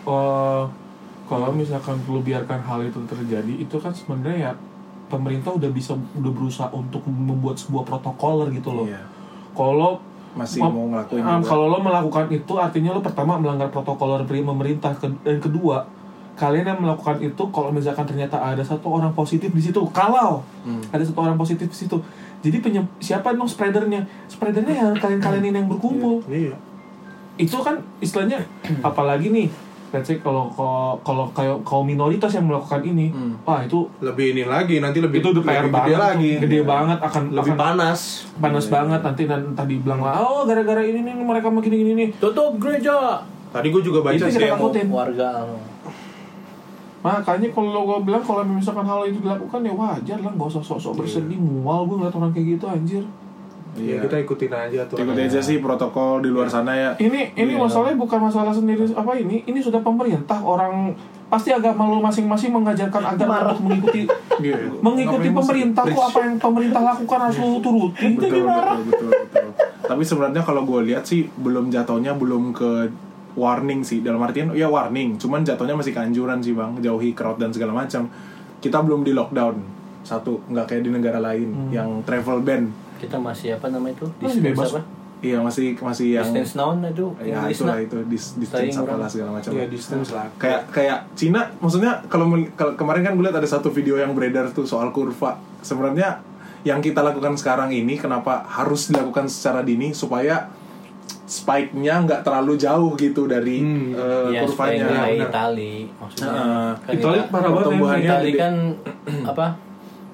[0.05, 0.63] eh,
[1.25, 4.51] kalau misalkan lu biarkan hal itu terjadi itu kan sebenarnya ya
[5.05, 9.01] pemerintah udah bisa udah berusaha untuk membuat sebuah protokoler gitu loh Iya.
[9.51, 9.97] kalau
[10.35, 11.47] masih mau ngelakuin um, juga.
[11.47, 15.87] kalau lo melakukan itu artinya lo pertama melanggar protokoler pri- pemerintah Ke- dan kedua
[16.35, 20.83] kalian yang melakukan itu kalau misalkan ternyata ada satu orang positif di situ kalau Hmm.
[20.89, 21.95] ada satu orang positif di situ
[22.41, 26.59] jadi penye- siapa dong spreadernya spreadernya yang kalian-kalian ini yang berkumpul Iya.
[27.37, 28.43] itu kan istilahnya
[28.81, 29.47] apalagi nih
[29.95, 30.51] let's say kalau
[30.99, 33.39] kalau kayak kaum minoritas yang melakukan ini Hmm.
[33.41, 36.03] wah itu Lebih ini lagi, nanti lebih itu udah PR lebih banget gede tuh.
[36.03, 36.31] lagi.
[36.37, 37.99] gede banget akan Lebih akan panas.
[38.35, 42.09] panas banget nanti dan tadi bilang lah oh gara-gara ini nih mereka mau gini nih
[42.15, 43.23] Tutup gereja.
[43.49, 44.51] Tadi gue juga baca sih.
[44.85, 45.31] Warga
[46.99, 50.93] Makanya kalau gue bilang kalau misalkan hal itu dilakukan ya wajar lah, gak usah sok-sok
[50.97, 53.03] bersedih, mual gue ngeliat orang kayak gitu anjir.
[53.75, 54.95] Iya, kita ikutin aja tuh.
[54.95, 57.59] ikut aja sih protokol di luar sana ya Ini ini Iya.
[57.59, 63.03] masalahnya bukan masalah sendiri apa ini, ini sudah pemerintah orang pasti agama lu masing-masing mengajarkan
[63.11, 64.07] agar untuk mengikuti
[64.45, 64.71] Iya.
[64.77, 68.77] mengikuti pemerintah kok apa yang pemerintah lakukan harus lu turutin betul, jadi marah.
[68.77, 69.47] betul, betul, betul.
[69.85, 72.89] Tapi sebenarnya kalau gue lihat sih belum jatuhnya belum ke
[73.35, 77.51] warning sih dalam artian ya warning, cuman jatuhnya masih keanjuran sih bang, jauhi crowd dan
[77.51, 78.07] segala macam.
[78.57, 79.59] Kita belum di lockdown
[80.01, 82.84] satu, nggak kayak di negara lain yang travel ban.
[82.97, 84.07] Kita masih apa namanya itu?
[84.19, 84.69] Masih bebas.
[84.69, 84.81] apa?
[85.19, 87.07] Iya masih masih yang Distance naon itu?
[87.17, 87.81] ya itulah na.
[87.81, 89.09] itu dis, distance apalah orang.
[89.09, 89.49] segala macam.
[89.51, 90.27] Iya, distance lah.
[90.35, 92.29] kayak kayak Cina maksudnya kalau
[92.75, 96.21] kemarin kan gue lihat ada satu video yang beredar tuh soal kurva sebenarnya
[96.61, 100.45] yang kita lakukan sekarang ini kenapa harus dilakukan secara dini supaya
[101.25, 103.97] spike-nya nggak terlalu jauh gitu dari Hmm.
[104.29, 105.25] Iya, supaya kurvanya benar.
[105.25, 106.29] Itali maksudnya.
[106.29, 106.69] Heeh.
[106.77, 108.53] Kan Itali Ita- parah banget pertumbuhannya Itali kan
[109.31, 109.45] apa?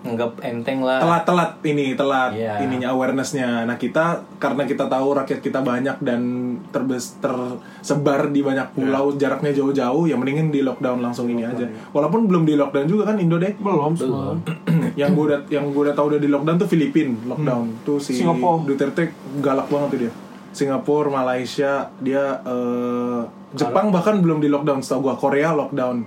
[0.01, 0.97] Nganggap enteng lah.
[0.97, 2.57] telat-telat ini telat Iya.
[2.59, 3.63] ininya awarenessnya.
[3.63, 6.21] Nah kita karena kita tahu rakyat kita banyak dan
[6.69, 11.63] terbes tersebar di banyak pulau jaraknya jauh-jauh ya mendingin di lockdown langsung ini aja.
[11.91, 14.35] Walaupun belum di lockdown juga kan Indo deh Belum, Belum.
[14.95, 17.65] yang gue udah yang gue udah tahu udah di lockdown tuh Filipin lockdown.
[17.83, 18.65] Tuh si Singapura.
[18.65, 20.11] Duterte galak banget tuh dia.
[20.51, 26.03] Singapura Malaysia dia eh, Jepang bahkan belum di lockdown setahu gue Korea lockdown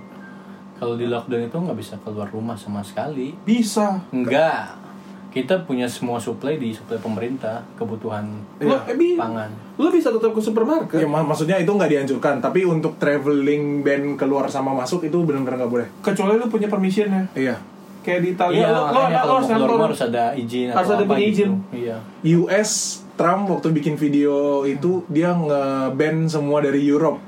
[0.75, 3.31] Kalau di lockdown itu nggak bisa keluar rumah sama sekali.
[3.41, 4.03] Bisa.
[4.09, 4.83] Enggak.
[5.27, 8.23] kita punya semua supply di supply pemerintah kebutuhan
[8.57, 9.51] Lo, eh, bi- pangan.
[9.75, 10.95] lo bisa tetap ke supermarket.
[10.95, 15.59] Ya, mak- maksudnya itu nggak dianjurkan, tapi untuk traveling band keluar sama masuk itu benar-benar
[15.59, 15.87] nggak boleh.
[15.99, 17.27] Kecuali lo punya permissionnya.
[17.33, 17.59] Iya.
[17.99, 19.01] Kayak di Italia, Iya, lo, lo, lo
[19.35, 21.31] harus keluar rumah harus ada izin Harus ada apa punya gitu.
[21.33, 21.51] izin.
[21.73, 21.97] Iya.
[22.39, 22.71] US
[23.13, 27.19] Trump waktu bikin video itu dia nge-ban semua dari Europe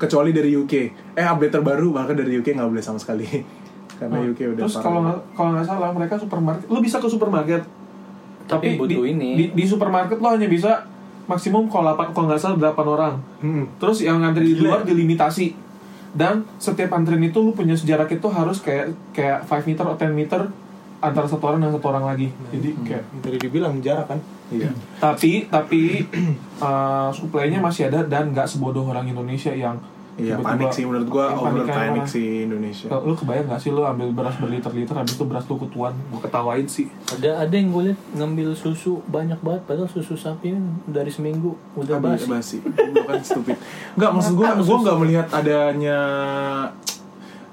[0.00, 0.74] kecuali dari UK.
[1.12, 3.28] Eh update terbaru bahkan dari UK nggak boleh sama sekali.
[4.00, 7.62] Karena UK udah Terus kalau nggak kalau nggak salah mereka supermarket, lo bisa ke supermarket.
[8.48, 9.30] Tapi butuh di, ini.
[9.36, 10.88] Di, di supermarket lo hanya bisa
[11.28, 13.14] maksimum kalau 8 kalau nggak salah 8 orang.
[13.44, 13.64] Hmm.
[13.76, 15.68] Terus yang ngantri di luar dilimitasi.
[16.10, 20.10] Dan setiap antrian itu lu punya jarak itu harus kayak kayak 5 meter atau 10
[20.10, 20.40] meter
[21.00, 22.28] antara satu orang dan satu orang lagi.
[22.52, 24.20] Jadi kayak Yang Tadi dibilang jarak kan.
[24.50, 24.66] Iya.
[24.98, 26.02] tapi tapi
[26.64, 29.78] uh, supply-nya masih ada dan nggak sebodoh orang Indonesia yang
[30.18, 32.92] Iya panik sih menurut gua over panik sih Indonesia.
[32.92, 36.20] Lu lu kebayang gak sih lu ambil beras berliter-liter habis itu beras lu ketuan Gue
[36.20, 40.60] ketawain sih Ada ada yang gue liat ngambil susu banyak banget padahal susu sapi kan
[40.84, 42.58] dari seminggu udah Habis basi.
[42.60, 42.92] basi.
[42.92, 43.56] Bukan stupid.
[43.96, 45.98] Enggak maksud gua gua nggak melihat adanya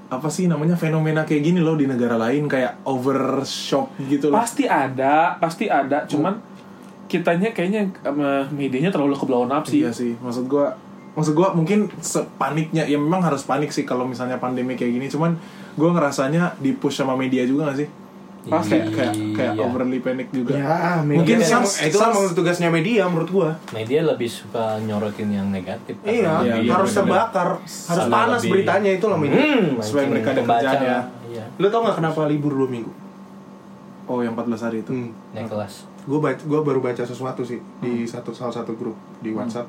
[0.08, 4.39] apa sih namanya fenomena kayak gini loh di negara lain kayak overshop gitu loh.
[4.39, 6.39] Pasti ada, pasti ada Cuman
[7.12, 8.24] kitanya kayaknya um,
[8.56, 10.76] medianya terlalu ke blow up sih Iya sih, maksud gua
[11.15, 15.36] maksud gua mungkin sepaniknya ya memang harus panik sih kalau misalnya pandemi kayak gini, cuman
[15.76, 17.88] gua ngerasanya di push sama media juga gak sih?
[18.48, 19.62] Pas kayak kayak kayak Iya.
[19.62, 20.54] overly panic juga.
[20.54, 23.50] Ya, Mungkin media sans- itu kan tugasnya media menurut gua.
[23.70, 26.00] Media lebih suka nyorotin yang negatif.
[26.02, 29.36] Iya, Iya, iya, harus terbakar, harus panas lebih- beritanya itu loh media.
[29.38, 31.00] Hmm, Supaya mereka ada kerjaan ya.
[31.28, 31.44] Iya.
[31.56, 32.92] Lu tau gak kenapa libur dua minggu?
[34.06, 34.92] Oh, yang 14 hari itu.
[34.92, 35.12] Hmm.
[35.32, 35.84] Naik kelas.
[36.08, 39.68] Baca, gua baru baca sesuatu sih di satu salah satu grup di WhatsApp.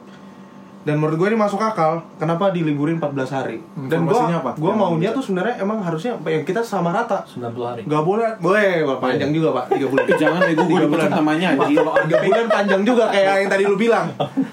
[0.89, 2.01] Dan menurut gue ini masuk akal.
[2.17, 3.61] Kenapa diliburin 14 hari?
[3.93, 4.17] Dan gue
[4.57, 7.29] gue maunya tuh sebenarnya emang harusnya yang kita sama rata.
[7.29, 7.81] 90 hari.
[7.85, 10.05] Gak boleh, boleh, Wah, panjang juga pak, 3 bulan.
[10.25, 14.07] Jangan ego gue dipecat namanya kalau tiga bulan panjang juga kayak yang tadi lu bilang,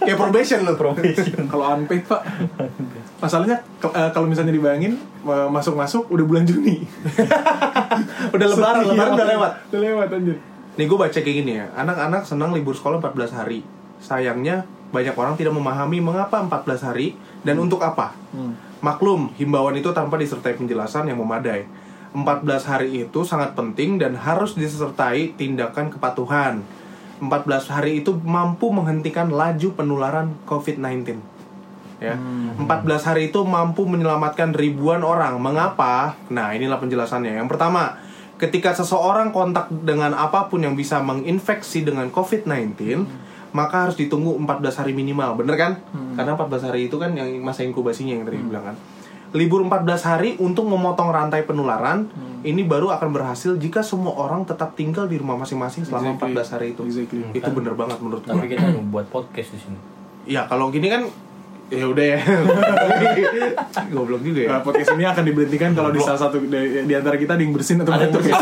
[0.04, 0.76] kayak probation lu.
[0.76, 2.22] Kalau unpaid, Pak.
[3.24, 6.84] Masalahnya eh, kalau misalnya dibayangin eh, masuk-masuk udah bulan Juni.
[8.36, 9.52] Udah lebaran, Iya, lebaran udah lewat.
[9.72, 10.38] Udah lewat anjir.
[10.76, 13.64] Nih gue baca kayak gini ya, anak-anak senang libur sekolah 14 hari.
[14.04, 18.14] Sayangnya banyak orang tidak memahami mengapa 14 hari dan untuk apa.
[18.84, 21.66] Maklum, himbauan itu tanpa disertai penjelasan yang memadai.
[22.16, 26.64] 14 hari itu sangat penting dan harus disertai tindakan kepatuhan.
[27.20, 31.20] 14 hari itu mampu menghentikan laju penularan COVID-19.
[32.04, 32.16] Ya.
[32.16, 35.40] 14 hari itu mampu menyelamatkan ribuan orang.
[35.40, 36.16] Mengapa?
[36.28, 37.40] Nah, inilah penjelasannya.
[37.40, 38.00] Yang pertama,
[38.36, 43.08] ketika seseorang kontak dengan apa pun yang bisa menginfeksi dengan COVID-19,
[43.56, 45.40] maka harus ditunggu 14 hari minimal.
[45.40, 45.80] Bener kan?
[46.20, 48.76] Karena 14 hari itu kan yang masa inkubasinya yang tadi bilang kan.
[49.32, 52.12] Libur 14 hari untuk memotong rantai penularan
[52.44, 56.36] ini baru akan berhasil jika semua orang tetap tinggal di rumah masing-masing selama Exactly.
[56.36, 56.82] 14 hari itu.
[56.84, 57.24] Exactly.
[57.32, 58.36] Itu bener banget menurut gua.
[58.36, 59.80] Tapi kita buat podcast di sini.
[60.28, 61.08] Ya kalau gini kan
[61.74, 62.20] ya udah ya.
[63.94, 64.50] Goblok juga ya.
[64.54, 67.54] Nah, podcast ini akan diberhentikan kalau di salah satu di, di antara kita ada yang
[67.58, 68.34] bersin atau batuk ya.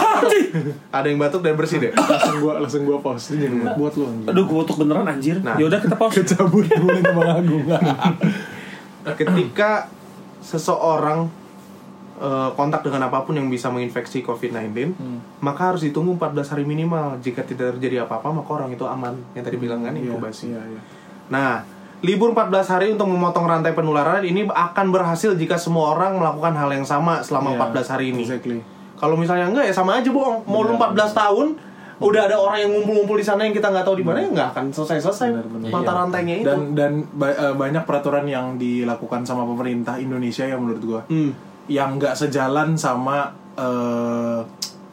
[0.92, 1.92] Ada yang batuk dan bersih deh.
[1.96, 4.28] langsung gua langsung gua pause ini jangan buat lu anjir.
[4.28, 5.56] Aduh gue batuk beneran anjir Nah.
[5.56, 7.64] Ya udah kita pause Kecabut dulu nih Bang Agung.
[9.20, 9.92] Ketika
[10.44, 11.28] seseorang
[12.20, 14.96] eh, kontak dengan apa pun yang bisa menginfeksi COVID-19,
[15.40, 17.20] maka harus ditunggu 14 hari minimal.
[17.24, 19.16] Jika tidak terjadi apa-apa, maka orang itu aman.
[19.36, 20.52] Yang tadi bilang kan inkubasi.
[20.56, 20.82] Iya, iya.
[21.32, 21.64] Nah,
[22.04, 26.70] libur 14 hari untuk memotong rantai penularan ini akan berhasil jika semua orang melakukan hal
[26.70, 28.22] yang sama selama Iya, 14 hari ini.
[28.22, 28.60] Exactly.
[28.94, 30.44] Kalau misalnya enggak ya sama aja bohong.
[30.44, 31.48] Mau lu 14 tahun
[31.96, 34.50] udah ada orang yang ngumpul-ngumpul di sana yang kita nggak tahu di mana ya nggak
[34.52, 35.28] akan selesai-selesai
[35.64, 35.92] mata Iya.
[35.96, 36.46] rantainya itu.
[36.46, 41.32] Dan dan ba- eh, banyak peraturan yang dilakukan sama pemerintah Indonesia yang menurut gua Hmm.
[41.66, 44.40] yang nggak sejalan sama eh,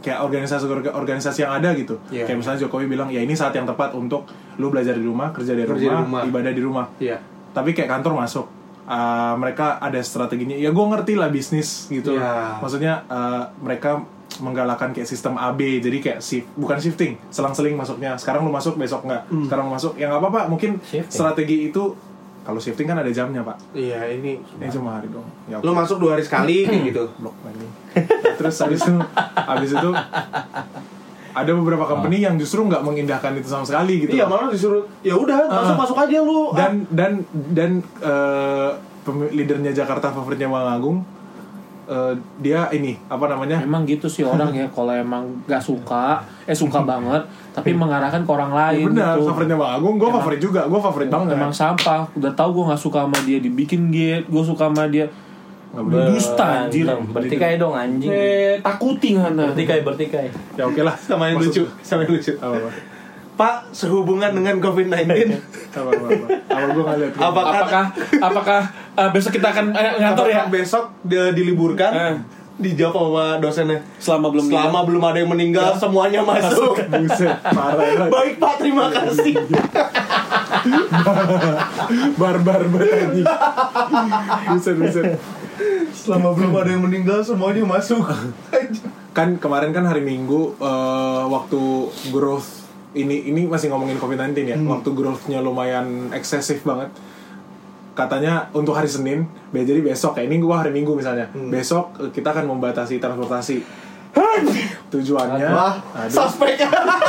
[0.01, 2.01] kayak organisasi organisasi yang ada gitu.
[2.09, 2.25] Iya.
[2.25, 4.25] Kayak misalnya Jokowi bilang ya ini saat yang tepat untuk
[4.57, 6.23] lu belajar di rumah, kerja dari Kerja di rumah, rumah.
[6.27, 6.87] ibadah di rumah.
[6.97, 7.21] Iya.
[7.53, 8.47] Tapi kayak kantor masuk.
[8.91, 10.59] Uh, mereka ada strateginya.
[10.59, 12.19] Ya gue ngerti lah bisnis gitu.
[12.19, 12.59] Iya.
[12.59, 14.03] Maksudnya uh, mereka
[14.43, 15.79] menggalakkan kayak sistem AB.
[15.79, 18.17] Jadi kayak shift, bukan shifting, selang-seling masuknya.
[18.19, 19.31] Sekarang lu masuk, besok nggak.
[19.31, 19.47] Hmm.
[19.47, 19.93] Sekarang lu masuk.
[19.95, 20.41] Ya nggak apa-apa.
[20.51, 21.07] Mungkin Shifting.
[21.07, 21.95] strategi itu
[22.41, 23.57] kalau shifting kan ada jamnya pak.
[23.73, 24.41] Iya ini.
[24.41, 25.27] Ini cuma hari dong.
[25.45, 27.05] Ya, Lu masuk dua hari sekali kayak gitu.
[27.17, 27.63] blok lagi.
[27.63, 28.95] Nah, terus habis itu
[29.37, 29.91] habis itu
[31.31, 34.11] ada beberapa company yang justru nggak mengindahkan itu sama sekali gitu.
[34.13, 36.51] Iya malah disuruh ya udah masuk masuk aja lu.
[36.53, 37.13] dan dan
[37.51, 40.99] dan eh, pemi- leadernya Jakarta favoritnya Bang Agung
[41.91, 46.55] eh, dia ini apa namanya Emang gitu sih orang ya Kalau emang gak suka Eh
[46.55, 50.41] suka banget Tapi mengarahkan ke orang Ya lain benar gitu favoritnya Bang Agung gue favorit
[50.41, 54.31] juga gue favorit banget Emang sampah Udah tahu gue gak suka sama dia Dibikin gate
[54.31, 55.11] Gue suka sama dia
[55.71, 56.83] boleh Dusta anjir.
[57.15, 58.11] Bertikai dong anjing.
[58.11, 59.55] Eh, takuti ngana.
[59.55, 60.27] Bertikai, bertikai.
[60.59, 62.35] ya oke lah Sama yang lucu, sama yang lucu.
[62.43, 62.71] apa apa
[63.41, 65.33] Pak, sehubungan dengan COVID-19,
[65.73, 67.85] apa apa apa apa gue lihat apakah Apakah
[68.21, 68.61] apakah
[69.01, 70.45] eh, besok kita akan eh, ngantor ya?
[70.45, 71.89] besok dia diliburkan?
[71.89, 72.17] Eh.
[72.61, 73.81] Dijawab sama dosennya.
[73.97, 76.77] Selama belum Selama belum ada yang meninggal, semuanya masuk.
[76.85, 79.41] buset parah Baik Pak, terima kasih.
[82.21, 83.25] barbar banget
[84.53, 85.17] buset buset
[85.97, 88.05] Selama belum ada yang meninggal, semuanya masuk.
[89.17, 92.60] kan kemarin kan hari Minggu eh, waktu growth
[92.95, 94.57] ini ini masih ngomongin COVID-19 ya.
[94.59, 96.91] Waktu growthnya lumayan eksesif banget.
[97.95, 101.29] Katanya untuk hari Senin, jadi besok ya ini gua hari Minggu misalnya.
[101.35, 103.89] Besok eh, kita akan membatasi transportasi.
[104.91, 105.75] Tujuannya Wah,
[106.11, 106.59] suspek.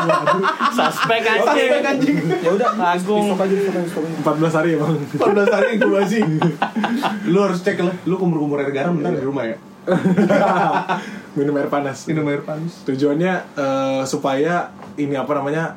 [0.78, 1.50] Suspek anjing.
[1.50, 2.18] Suspek anjing.
[2.46, 3.26] Ya udah Agung.
[3.34, 4.96] 14 hari ya, Bang.
[5.18, 6.20] 14 hari incubasi.
[7.34, 7.96] Lu harus cek lah.
[8.06, 9.58] Lu kumur-kumur air garam bentar di rumah ya.
[11.38, 12.06] Minum air panas.
[12.06, 12.86] Minum air panas.
[12.86, 14.70] Tujuannya eh, supaya
[15.02, 15.76] ini apa namanya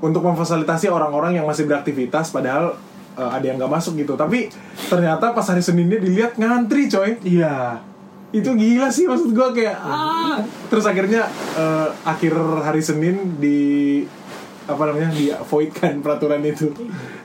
[0.00, 2.72] untuk memfasilitasi orang-orang yang masih beraktivitas padahal
[3.14, 4.16] eh, ada yang nggak masuk gitu.
[4.16, 4.48] Tapi
[4.86, 7.20] ternyata pas hari Seninnya dilihat ngantri coy.
[7.20, 7.80] Iya.
[8.30, 10.38] Itu gila sih maksud gua kayak ah.
[10.66, 12.32] Terus akhirnya eh, akhir
[12.62, 14.00] hari Senin di
[14.64, 16.70] apa namanya di void kan peraturan itu.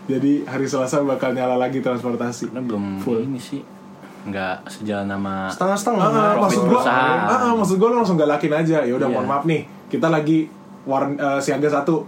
[0.06, 2.50] Jadi hari Selasa bakal nyala lagi transportasi.
[2.50, 3.24] Karena belum Full.
[3.24, 3.62] ini sih.
[4.26, 6.02] Enggak sejalan sama Setengah-setengah.
[6.04, 7.18] Ah, maksud gua, perusahaan.
[7.24, 8.78] ah, ah, maksud gua lu langsung galakin aja.
[8.82, 9.14] Ya udah Iya.
[9.14, 10.50] mohon maaf nih, kita lagi
[10.86, 12.06] war eh, siaga satu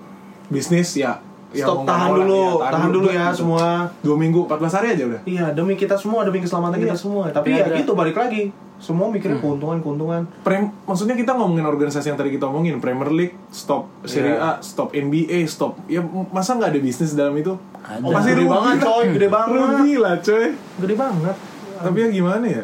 [0.48, 1.18] bisnis ya.
[1.50, 3.66] ya Stop, tahan dulu, iya, tahan dulu ya Dua- semua.
[4.00, 5.22] Dua minggu, 14 hari aja udah.
[5.24, 7.00] Iya, demi kita semua, demi keselamatan kita Iya.
[7.00, 7.24] semua.
[7.28, 8.52] Tapi Tapi ya ada- gitu balik lagi.
[8.78, 10.22] Semua mikirnya keuntungan, keuntungan.
[10.44, 14.54] Prem, maksudnya kita ngomongin organisasi yang tadi kita omongin, Premier League, stop Serie Iya.
[14.54, 15.82] A, stop NBA, stop.
[15.88, 17.58] Ya masa nggak ada bisnis dalam itu?
[17.80, 18.00] Ada.
[18.00, 19.58] Oh, gede rugi banget, coy, gede banget.
[19.58, 20.46] Rugi lah coy.
[20.78, 21.36] Gede banget.
[21.80, 22.64] Tapi ya gimana ya?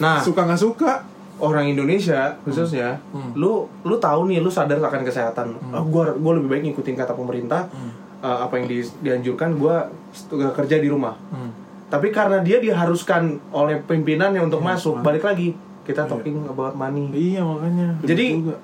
[0.00, 0.92] Nah, Suka nggak suka?
[1.36, 3.02] Orang Indonesia khususnya,
[3.34, 5.46] lu lu tahu nih, lu sadar akan kesehatan.
[5.70, 7.66] Oh, gua gua lebih baik ngikutin kata pemerintah.
[8.20, 9.84] eh, apa yang di- dianjurkan, gua
[10.32, 11.12] kerja di rumah.
[11.86, 15.52] Tapi karena dia diharuskan oleh pimpinannya untuk masuk, balik lagi
[15.84, 17.12] kita talking about money.
[17.12, 18.00] Iya makanya.
[18.00, 18.56] Jadi juga.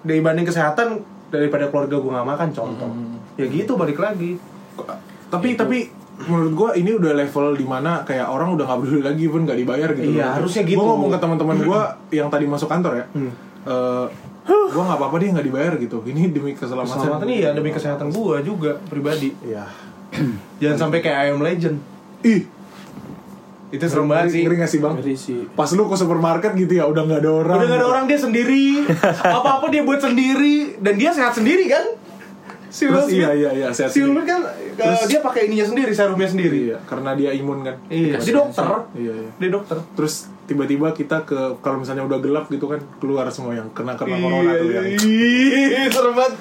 [0.00, 2.90] dibanding kesehatan daripada keluarga gue nggak makan contoh.
[3.34, 4.38] Ya gitu balik lagi.
[5.28, 9.24] tapi tapi menurut gua ini udah level di mana kayak orang udah nggak peduli lagi
[9.24, 10.76] pun nggak dibayar gitu Iya, harusnya gitu.
[10.76, 13.30] gua ngomong ke teman-teman gua yang tadi masuk kantor ya Hmm.
[13.64, 14.06] eh,
[14.68, 18.36] gua nggak apa-apa deh nggak dibayar gitu ini demi keselamatan Keselamatan iya demi kesehatan gue
[18.42, 19.30] juga pribadi.
[19.42, 19.68] iya
[20.58, 21.76] Jangan sampai kayak I Am Legend.
[22.22, 22.42] ih
[23.68, 24.42] Itu serem banget sih.
[24.42, 25.40] ngeri nggak sih bang Ngeri sih.
[25.52, 28.16] pas lu ke supermarket gitu ya udah nggak ada orang Udah gak ada orang dia
[28.16, 28.88] sendiri.
[29.36, 31.84] Apa-apa dia buat sendiri dan dia sehat sendiri kan?
[32.68, 33.18] Si Will Terus Smith.
[33.18, 34.12] iya iya iya sehat Si Will.
[34.12, 36.58] Smith kan uh, dia pakai ininya sendiri, serumnya sendiri.
[36.66, 38.64] iya karena dia imun kan Iya, dia dokter.
[38.94, 39.76] iya iya Dia dokter.
[39.92, 44.16] terus tiba-tiba kita ke kalau misalnya udah gelap gitu kan keluar semua yang kena kena
[44.16, 46.34] corona tuh yang Iya, serem banget.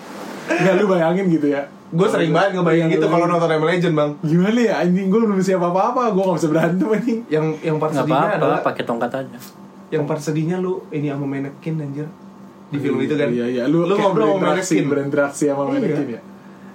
[0.49, 4.11] nggak lu bayangin gitu ya Gue sering banget ngebayangin gitu kalau nonton Am Legend, Bang.
[4.21, 7.91] gimana ya anjing gue belum siap apa-apa gue gak bisa berantem anjing Yang yang part
[7.93, 9.37] sedihnya adalah apa-apa, pakai tongkat aja.
[9.87, 12.07] yang part sedihnya lu ini sama Menekin anjir
[12.67, 15.71] di film itu kan Iya iya lu, lu ngobrol sama Menekin berinteraksi sama Iya.
[15.77, 16.21] Menekin ya.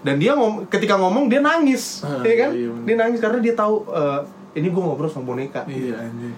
[0.02, 2.85] dan dia ngom ketika ngomong dia nangis Ah, iya kan iya, bener.
[2.85, 4.20] dia nangis karena dia tahu eh,
[4.55, 6.35] ini gue ngobrol sama boneka Iya anjing.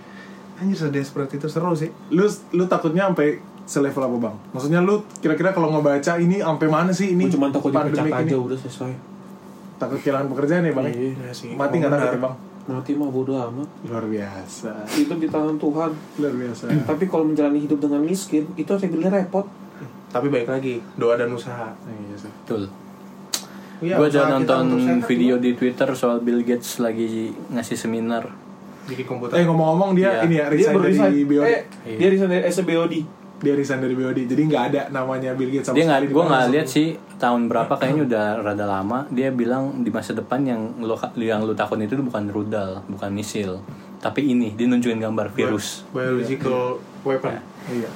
[0.54, 4.36] anjir sedesperate itu seru sih Lu lu takutnya sampai selevel apa bang?
[4.50, 7.24] Maksudnya lu kira-kira kalau ngebaca ini sampai mana sih ini?
[7.24, 8.36] Gue cuma takut dipecat aja ini?
[8.36, 8.92] udah selesai.
[9.74, 10.84] Takut kehilangan pekerjaan ya bang?
[10.86, 11.56] Iya sih.
[11.56, 12.34] Mati nggak takut ya bang?
[12.64, 13.68] Mati mah bodo amat.
[13.84, 14.88] Luar biasa.
[14.90, 15.92] Itu di tangan Tuhan.
[16.16, 16.64] Luar biasa.
[16.82, 19.44] Tapi kalau menjalani hidup dengan miskin, itu saya bilang repot.
[20.06, 22.30] tapi baik lagi doa dan usaha Iya sih.
[22.46, 22.70] Betul.
[23.82, 24.64] Iya, gue udah kita nonton
[25.02, 25.42] video juga.
[25.42, 28.30] di Twitter soal Bill Gates lagi ngasih seminar.
[28.86, 30.20] di komputer Eh ngomong-ngomong dia Iya.
[30.22, 31.20] ini ya Dia resign baru dari.
[31.26, 31.42] BOD.
[31.42, 31.60] Eh,
[31.98, 32.94] dia resign dari SBOD.
[33.36, 34.18] Dia resign dari BOD.
[34.24, 37.72] Jadi nggak ada namanya Bill Gates sama Dia nggak, gue nggak lihat sih tahun berapa
[37.74, 39.04] kayaknya udah rada lama.
[39.08, 43.60] Dia bilang di masa depan yang lo yang lo takut itu bukan rudal, bukan misil,
[43.98, 45.82] tapi ini dia nunjukin gambar virus.
[45.90, 47.88] biological weapon Iya.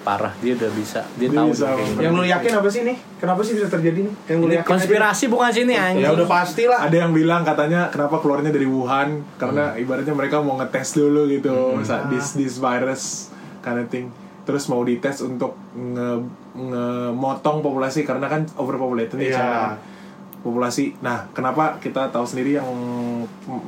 [0.00, 1.04] Parah dia udah bisa.
[1.14, 4.00] Dia, Dia tahu bisa kayak yang lu yakin apa sih nih kenapa sih bisa terjadi
[4.00, 5.92] nih yang lu Ini yakin konspirasi bukan sini aja?
[5.92, 6.02] anjing.
[6.02, 10.40] ya udah pasti lah Ada yang bilang katanya kenapa keluarnya dari Wuhan karena ibaratnya mereka
[10.40, 11.52] mau ngetes dulu gitu
[11.84, 13.28] sa- this this virus
[13.60, 14.08] kind of thing.
[14.42, 16.08] Terus mau dites untuk nge
[16.52, 19.36] ngemotong populasi karena kan overpopulated nih Iya.
[19.36, 19.60] China.
[20.40, 20.96] Populasi.
[20.98, 22.68] Nah, kenapa kita tahu sendiri yang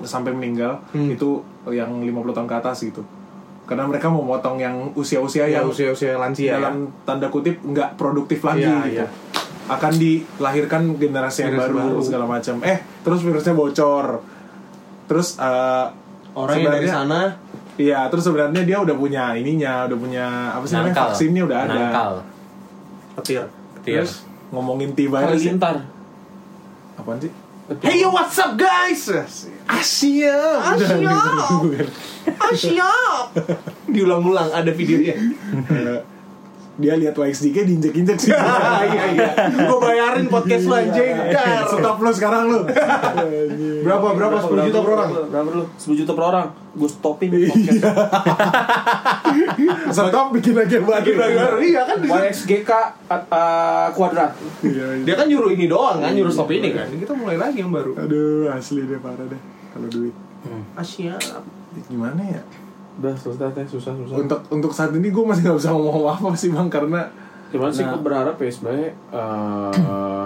[0.02, 1.08] sampai meninggal Hmm.
[1.08, 3.04] itu yang 50 tahun ke atas gitu.
[3.62, 7.61] Karena mereka mau motong yang usia-usia ya yang usia usia lansia ya dalam tanda kutip
[7.62, 8.96] nggak produktif lagi Iya, gitu.
[8.98, 9.06] iya.
[9.64, 11.98] Akan dilahirkan generasi yang baru, baru.
[12.02, 12.58] segala macam.
[12.61, 14.18] Eh, terus virusnya bocor.
[15.06, 15.87] Terus eh,
[16.35, 17.20] orang yang dari sana
[17.80, 21.72] Iya, terus sebenarnya dia udah punya ininya, udah punya apa sih namanya vaksinnya udah ada.
[21.72, 22.12] Nangkal.
[23.16, 23.42] Petir.
[23.80, 24.04] Petir.
[24.04, 25.76] Terus ngomongin T virus Halilintar.
[26.92, 27.32] apaan sih?
[27.80, 29.08] Hey yo, what's up guys?
[29.64, 30.37] Asia.
[30.61, 31.16] Asia.
[32.52, 32.92] Asia.
[33.94, 35.16] Diulang-ulang ada videonya.
[36.80, 38.32] dia lihat YXDK diinjek-injek sih.
[38.88, 39.28] iya iya.
[39.68, 41.14] Gue bayarin podcast lu anjing.
[41.28, 41.68] Dar.
[41.68, 42.61] Stop lu sekarang lu.
[43.85, 45.08] Berapa berapa 10 juta per orang?
[45.28, 45.64] Berapa dulu?
[45.76, 46.46] 10 juta per orang.
[46.72, 47.48] Gue stopin Iya.
[47.52, 47.82] podcast.
[49.96, 51.12] Stop bikin lagi yang baru.
[51.12, 51.96] Baru iya kan.
[52.00, 52.70] YXGK
[53.12, 54.32] uh, kuadrat.
[54.64, 55.04] Iya, iya.
[55.04, 56.88] Dia kan nyuruh ini doang kan, nyuruh stop ini kan.
[56.88, 57.92] Kita mulai lagi yang baru.
[58.00, 59.40] Aduh, asli deh parah deh.
[59.76, 60.14] Kalau duit.
[60.76, 61.16] Asia.
[61.88, 62.42] Gimana ya?
[62.94, 64.16] Udah selesai teh susah susah.
[64.16, 67.00] Untuk untuk saat ini gue masih nggak bisa ngomong apa sih bang karena
[67.48, 67.92] Cuman sih Nah.
[67.92, 69.72] gue berharap ya sebenarnya eh,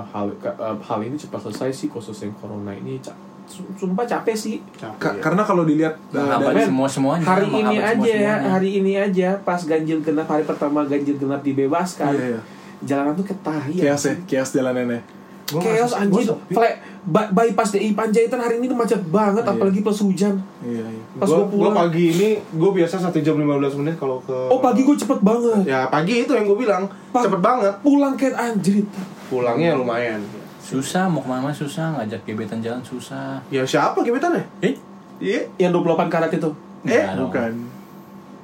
[0.06, 4.30] hal eh, hal ini cepat selesai sih khusus yang corona ini ca- su- sumpah capek
[4.32, 4.62] sih.
[4.96, 7.24] ka- karena kalau dilihat uh, Menghambat dari- semua semuanya.
[7.24, 12.10] Hari ini aja ya, hari ini aja pas ganjil genap hari pertama ganjil genap dibebaskan.
[12.12, 12.40] Iya, iya.
[12.78, 13.82] Jalanan tuh ketahian.
[13.82, 15.00] kias ya, kias jalanannya.
[15.46, 16.26] Chaos anjing.
[16.48, 16.68] Fle,
[17.04, 19.52] by- bypass DI Panjaitan hari ini tuh macet banget Iya.
[19.52, 20.34] apalagi plus hujan.
[20.58, 21.02] Iya, iya.
[21.14, 21.74] Pas Gue gue pulang.
[21.76, 25.62] pagi ini gue biasa 1 jam 15 menit kalau ke Oh pagi gue cepet banget.
[25.64, 27.72] Ya pagi itu yang gue bilang Pa- cepet banget.
[27.78, 28.86] Pulang kayak anjrit.
[29.26, 30.18] Pulangnya lumayan.
[30.58, 33.38] Susah mau ke mana susah ngajak gebetan jalan susah.
[33.46, 34.42] Ya siapa gebetannya?
[34.60, 34.74] Eh,
[35.16, 35.46] Iya.
[35.56, 36.50] Yang 28 karat itu.
[36.84, 37.30] Eh, dong.
[37.30, 37.52] Bukan.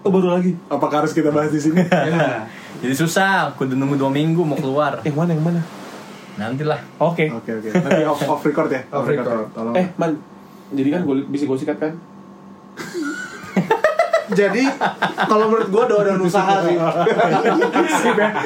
[0.01, 0.55] Oh baru lagi.
[0.67, 1.83] Apakah harus kita bahas di sini?
[2.09, 2.47] Ya.
[2.79, 4.99] Jadi susah, kudu nunggu dua minggu mau keluar.
[5.03, 5.63] Yang mana yang mana?
[6.35, 6.81] Nantilah.
[6.99, 7.29] Oke.
[7.29, 7.69] Oke oke.
[7.71, 8.83] Nanti off off record ya.
[8.89, 9.51] Off record.
[9.51, 9.75] Tolong.
[9.75, 10.17] Eh man,
[10.71, 11.93] jadi kan gue bisa gue sikat kan?
[14.33, 14.65] Jadi
[15.23, 16.73] kalau menurut gue doa dan usaha sih.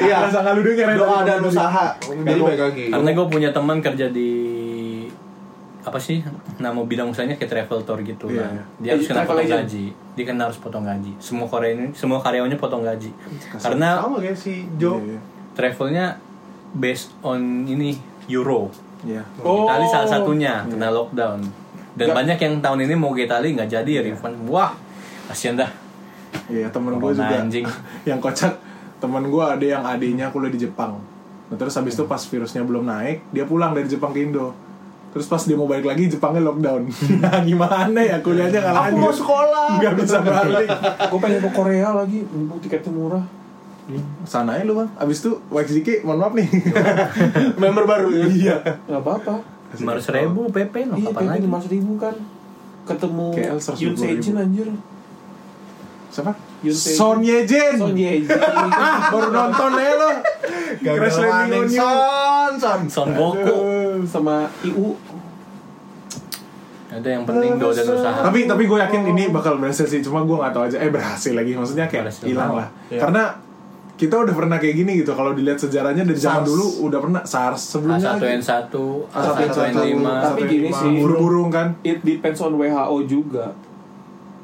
[0.03, 0.27] Iya.
[0.51, 1.95] Lu denger ya, Doa dan usaha.
[1.97, 2.85] Jadi baik lagi.
[2.91, 4.31] Karena gue punya teman kerja di
[5.79, 6.19] apa sih
[6.59, 8.51] nama bidang usahanya kayak travel tour gitu Iya, kan.
[8.51, 8.63] iya.
[8.75, 9.59] Dia Eh, harus kena travel potong agent.
[9.63, 9.85] gaji.
[10.11, 11.11] Dia kan harus potong gaji.
[11.17, 13.09] Semua karyawannya semua karyawannya potong gaji.
[13.55, 14.91] Karena sama kayak si Iya, Jo.
[14.99, 15.19] iya.
[15.55, 16.05] travelnya
[16.73, 17.95] based on ini
[18.27, 18.73] euro.
[19.01, 19.23] Iya.
[19.39, 19.65] Oh.
[19.65, 21.39] Itali salah satunya kena lockdown.
[21.93, 24.35] Dan Nggak- banyak yang tahun ini mau ke Itali nggak jadi ya refund.
[24.47, 24.73] Wah,
[25.27, 25.71] kasihan dah.
[26.47, 27.65] Iya temen gue juga anjing.
[28.09, 28.55] yang kocak
[28.97, 30.97] temen gue ada yang adiknya kuliah di Jepang
[31.47, 34.57] nah, terus habis itu pas virusnya belum naik dia pulang dari Jepang ke Indo
[35.13, 36.89] terus pas dia mau balik lagi Jepangnya lockdown
[37.21, 39.69] nah gimana ya kuliahnya nggak Aku mau sekolah.
[39.77, 43.23] nggak bisa balik gue pengen ke Korea lagi, mumpung tiketnya murah.
[44.23, 46.47] Sana aja lu bang abis itu YXDK mohon maaf nih
[47.61, 48.25] Member baru ya.
[48.27, 49.39] iya Gak apa-apa.
[49.69, 51.27] Lima ribu PP, no Iya, kapan lagi?
[51.29, 52.15] tapi lima ribu kan.
[52.85, 53.79] Ketemu KL 120.000.
[53.79, 54.67] Yun Sejin anjir.
[56.09, 56.31] siapa.
[56.73, 58.31] Son Ye-jin Son Ye Jin.
[59.07, 60.09] baru nonton ya lo
[60.79, 62.79] Crash Landing on You Son, son.
[62.87, 63.59] Son Goku.
[64.03, 64.95] sama IU.
[66.87, 68.19] Ada yang penting doa dan usaha.
[68.21, 71.31] tapi tapi gue yakin ini bakal berhasil sih cuma gue nggak tahu aja eh berhasil
[71.31, 73.03] lagi maksudnya kayak hilang lah Iya.
[73.03, 73.23] karena
[73.97, 77.61] kita udah pernah kayak gini gitu kalau dilihat sejarahnya dari zaman dulu udah pernah SARS
[77.67, 78.69] sebelumnya A1N1,
[79.09, 80.05] A1N1, A1N5.
[80.05, 80.93] Tapi gini sih.
[80.95, 83.57] burung-burung kan It depends on WHO juga.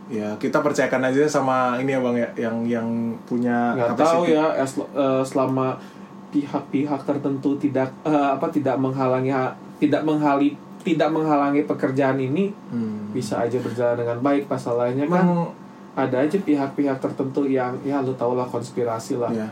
[0.05, 2.87] ya kita percayakan aja sama ini ya bang ya yang yang
[3.23, 5.79] punya Nggak tahu ya eh, selama
[6.29, 9.31] pihak-pihak tertentu tidak eh, apa tidak menghalangi
[9.77, 13.09] tidak menghali tidak menghalangi pekerjaan ini Hmm.
[13.09, 15.25] bisa aja berjalan dengan baik masalahnya kan
[15.93, 19.29] ada aja pihak-pihak tertentu yang ya lu tau lah konspirasi lah.
[19.29, 19.49] Ya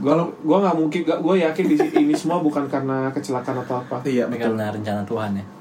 [0.00, 4.04] gua gua nggak mungkin gak, gue yakin di ini semua bukan karena kecelakaan atau apa.
[4.04, 4.52] Iya betul.
[4.52, 5.46] karena rencana Tuhan ya.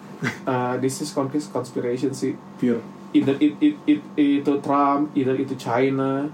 [0.47, 2.79] Uh, this is cons- conspiration sih pure.
[3.11, 6.25] Either it, it, it, itu Trump either itu China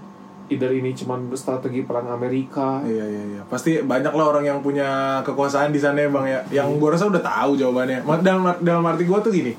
[0.50, 2.80] either ini cuman strategi perang Amerika.
[2.86, 3.42] Iya iya iya.
[3.46, 6.40] Pasti banyak lah orang yang punya kekuasaan di sana ya bang ya.
[6.62, 8.06] Yang gue rasa udah tahu jawabannya.
[8.22, 9.52] Dalam dalam arti gue tuh gini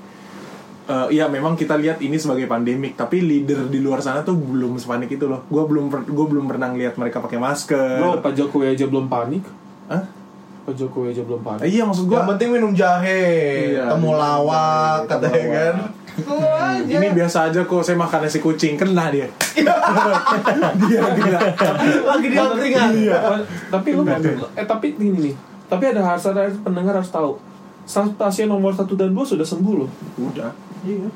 [0.84, 4.76] eh iya memang kita lihat ini sebagai pandemik tapi leader di luar sana tuh belum
[4.76, 8.68] sepanik itu loh gue belum gue belum pernah ngeliat mereka pakai masker Bro, Pak Jokowi
[8.70, 9.48] aja belum panik
[9.88, 10.04] Hah?
[10.64, 13.24] Pak Jokowi aja belum panik iya maksud gue Yang penting minum jahe,
[13.72, 15.76] Iya, temu minum lawak, jahe, katanya kan.
[16.28, 16.76] lawak.
[16.86, 19.28] ini biasa aja kok saya makan nasi kucing kena dia
[20.84, 21.40] dia gila
[22.06, 22.90] Lagi di angkringan.
[22.94, 23.18] Iya.
[23.72, 24.04] tapi lu
[24.54, 27.40] eh tapi gini nih tapi ada harus ada pendengar harus tahu
[28.14, 30.52] pasien nomor 1 dan 2 sudah sembuh loh udah
[30.84, 31.08] iya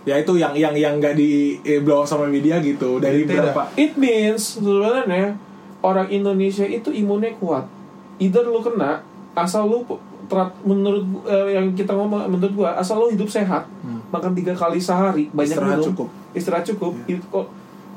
[0.00, 3.52] ya itu yang yang yang nggak di eh, blow sama media gitu dari Tidak.
[3.52, 5.36] berapa It means sebenarnya
[5.80, 7.68] orang Indonesia itu imunnya kuat.
[8.16, 9.84] Either lu kena asal lu
[10.24, 13.68] terat, menurut eh, yang kita ngomong menurut gua asal lu hidup sehat,
[14.08, 15.60] makan tiga kali sehari, banyak Hmm.
[15.60, 16.08] Istirahat minum, cukup.
[16.32, 17.46] istirahat cukup, itu kok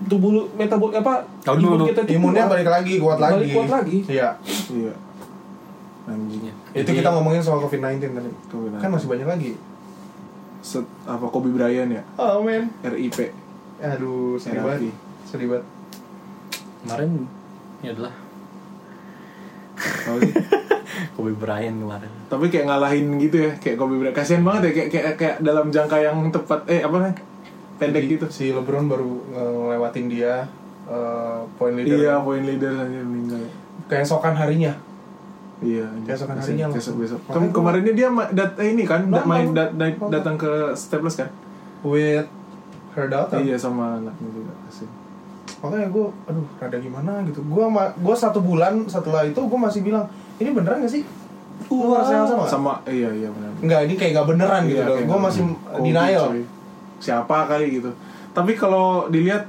[0.03, 1.85] tubuh lu metabol apa Tahu imun dulu.
[1.87, 2.51] kita Imunnya kuat.
[2.51, 3.33] balik lagi, kuat lagi.
[3.37, 3.97] Balik kuat lagi.
[4.07, 4.29] Iya.
[4.69, 4.93] iya
[6.03, 8.31] anjing Itu kita ngomongin soal COVID-19 tadi.
[8.47, 8.77] COVID-19.
[8.77, 9.51] Kan masih banyak lagi.
[10.59, 12.71] Set, apa Kobe Bryant ya Oh men.
[12.81, 13.31] RIP
[13.77, 14.95] Aduh, sedih banget.
[15.23, 15.65] Sedih banget.
[16.81, 17.27] Kemarin
[17.79, 18.15] ya adalah?
[21.15, 22.11] Kobe Bryant kemarin.
[22.27, 25.67] tapi kayak ngalahin gitu ya kayak Kobe Bryant kasihan banget ya kayak kayak kayak dalam
[25.67, 27.17] jangka yang tepat eh apa namanya
[27.75, 30.45] pendek gitu Si LeBron baru ngelewatin dia
[30.85, 31.97] eh, point leader.
[31.97, 33.41] iya point leader aja meninggal
[33.83, 34.71] Keesokan harinya.
[35.63, 39.99] Iya Keesokan harinya besok besok Kem- kemarinnya dia dat eh, ini kan main dat- dat-
[40.11, 41.31] datang ke Staples kan
[41.81, 42.27] With
[42.93, 43.39] her daughter.
[43.39, 44.93] iya sama anaknya juga kasihan.
[45.59, 47.39] Makanya gue, aduh, rada gimana gitu.
[47.41, 47.65] Gue
[47.97, 50.05] gue satu bulan setelah itu gue masih bilang,
[50.37, 51.03] ini beneran gak sih?
[51.63, 52.35] Yang sama?
[52.35, 52.49] nggak?
[52.49, 55.41] sama iya iya benar Enggak, ini kayak gak beneran gitu Iya, kayak Gue masih.
[55.47, 56.25] Kobe, denial.
[56.29, 56.43] coy.
[56.99, 57.91] siapa kali gitu
[58.31, 59.43] tapi kalau dilihat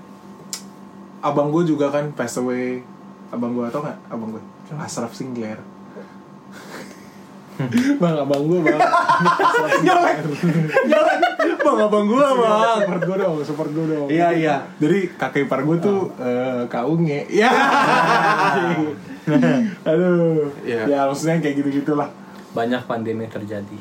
[1.21, 2.83] abang gue juga kan passed away
[3.31, 4.43] abang gue tau nggak abang gue
[4.77, 5.57] Ashraf Sinclair
[7.95, 8.81] bang abang gue bang.
[9.71, 10.25] Sinclair
[10.85, 11.17] Jangan,
[11.57, 12.77] bang abang gue bang.
[12.77, 14.07] support gue dong support gue dong.
[14.09, 14.57] Iya, iya.
[14.77, 17.27] jadi kakek ipar gue tuh eh, kaunge.
[17.29, 17.51] Ya
[19.85, 20.51] aduh.
[20.63, 20.83] Iya.
[20.85, 22.11] ya maksudnya kayak gitu gitulah
[22.53, 23.79] Banyak pandemi terjadi.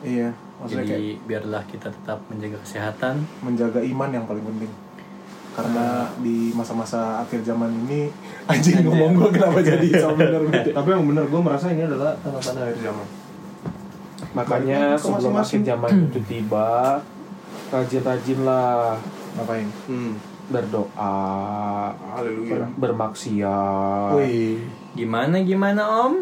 [0.00, 3.24] iya maksudnya kayak Jadi biarlah kita tetap menjaga kesehatan.
[3.40, 4.70] menjaga iman yang paling penting
[5.54, 5.86] karena
[6.18, 8.10] di masa-masa akhir zaman ini
[8.50, 12.12] anjing ngomong gue kenapa jadi so bener gitu Tapi yang bener gue merasa ini adalah
[12.18, 13.06] tanda-tanda akhir zaman.
[14.34, 15.60] Makanya sebelum masing-masing?
[15.62, 16.98] akhir zaman itu tiba,
[17.70, 18.98] rajin-rajin lah
[19.34, 20.12] ngapain Hmm.
[20.44, 21.16] berdoa,
[22.12, 22.50] Haleluya.
[22.50, 24.10] ber- bermaksiat.
[24.14, 24.58] wih
[24.92, 26.14] Gimana gimana Om?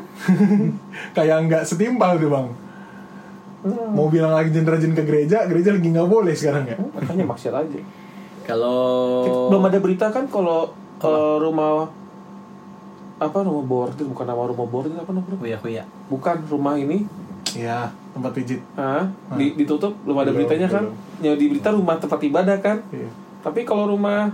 [1.17, 2.49] kayak nggak setimpal tuh bang
[3.89, 7.81] mau bilang lagi rajin ke gereja gereja lagi nggak boleh sekarang ya Makanya maksiat aja.
[8.43, 11.87] Kalau Belum ada berita kan kalau eh, rumah
[13.17, 15.37] apa rumah bordir bukan nama rumah bordir apa namanya?
[15.37, 15.85] Kuya kuya.
[16.09, 17.07] Bukan rumah ini
[17.53, 20.85] Iya tempat pijit ah, di- ditutup belum ada Belum, beritanya kan?
[21.19, 22.81] Yang di berita rumah tempat ibadah kan?
[22.89, 23.09] Iya.
[23.41, 24.33] Tapi kalau rumah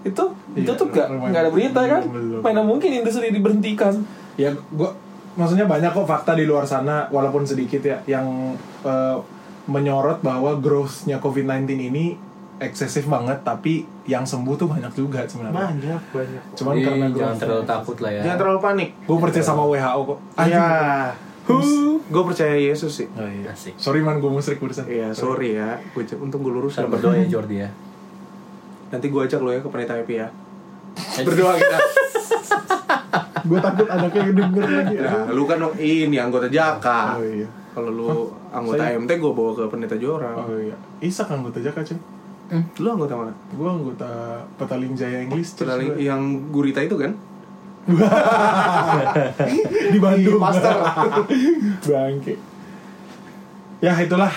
[0.00, 1.08] itu Iya, ditutup gak?
[1.08, 2.02] rumah- Nggak ada berita kan?
[2.04, 2.40] belum.
[2.40, 3.94] Mana mungkin industri diberhentikan?
[4.34, 4.94] ya gua
[5.34, 9.16] maksudnya banyak kok fakta di luar sana walaupun sedikit ya yang eh,
[9.66, 12.14] menyorot bahwa growth-nya COVID-19 ini
[12.58, 13.72] eksesif banget tapi
[14.04, 16.42] yang sembuh tuh banyak juga sebenarnya Banyak, banyak.
[16.52, 18.22] cuman Jadi karena jangan growth terlalu takut lah ya.
[18.24, 18.88] Jangan terlalu panik.
[19.00, 20.68] gue percaya sama WHO kok Iya.
[22.08, 23.08] Gue percaya Yesus sih.
[23.10, 23.50] Oh, iya.
[23.50, 23.72] Asik.
[23.74, 25.76] sorry man gue musrik barusan Iya, sorry ya.
[25.90, 26.74] Gue untung gue lurus.
[26.74, 27.70] Kita berdoa ya Jordi ya.
[28.88, 30.28] Nanti gue ajak lo ya ke penita happy ya.
[31.18, 31.78] berdoa kita
[33.48, 37.16] gue takut anaknya denger lagi Nah, lu kan ini anggota Jaka.
[37.16, 38.08] oh iya Kalau lu
[38.50, 40.34] anggota Saya- MT gue bawa ke pendeta Jora.
[40.34, 41.96] oh iya Isak anggota Jaka cuy
[42.50, 43.32] Lu anggota mana?
[43.50, 44.10] gue anggota
[44.56, 46.00] Petaling Jaya English Church Pedaling gua.
[46.00, 47.12] yang gurita itu kan?
[49.88, 50.76] di Bandung Pastor.
[51.88, 52.34] bangke
[53.78, 54.28] ya itulah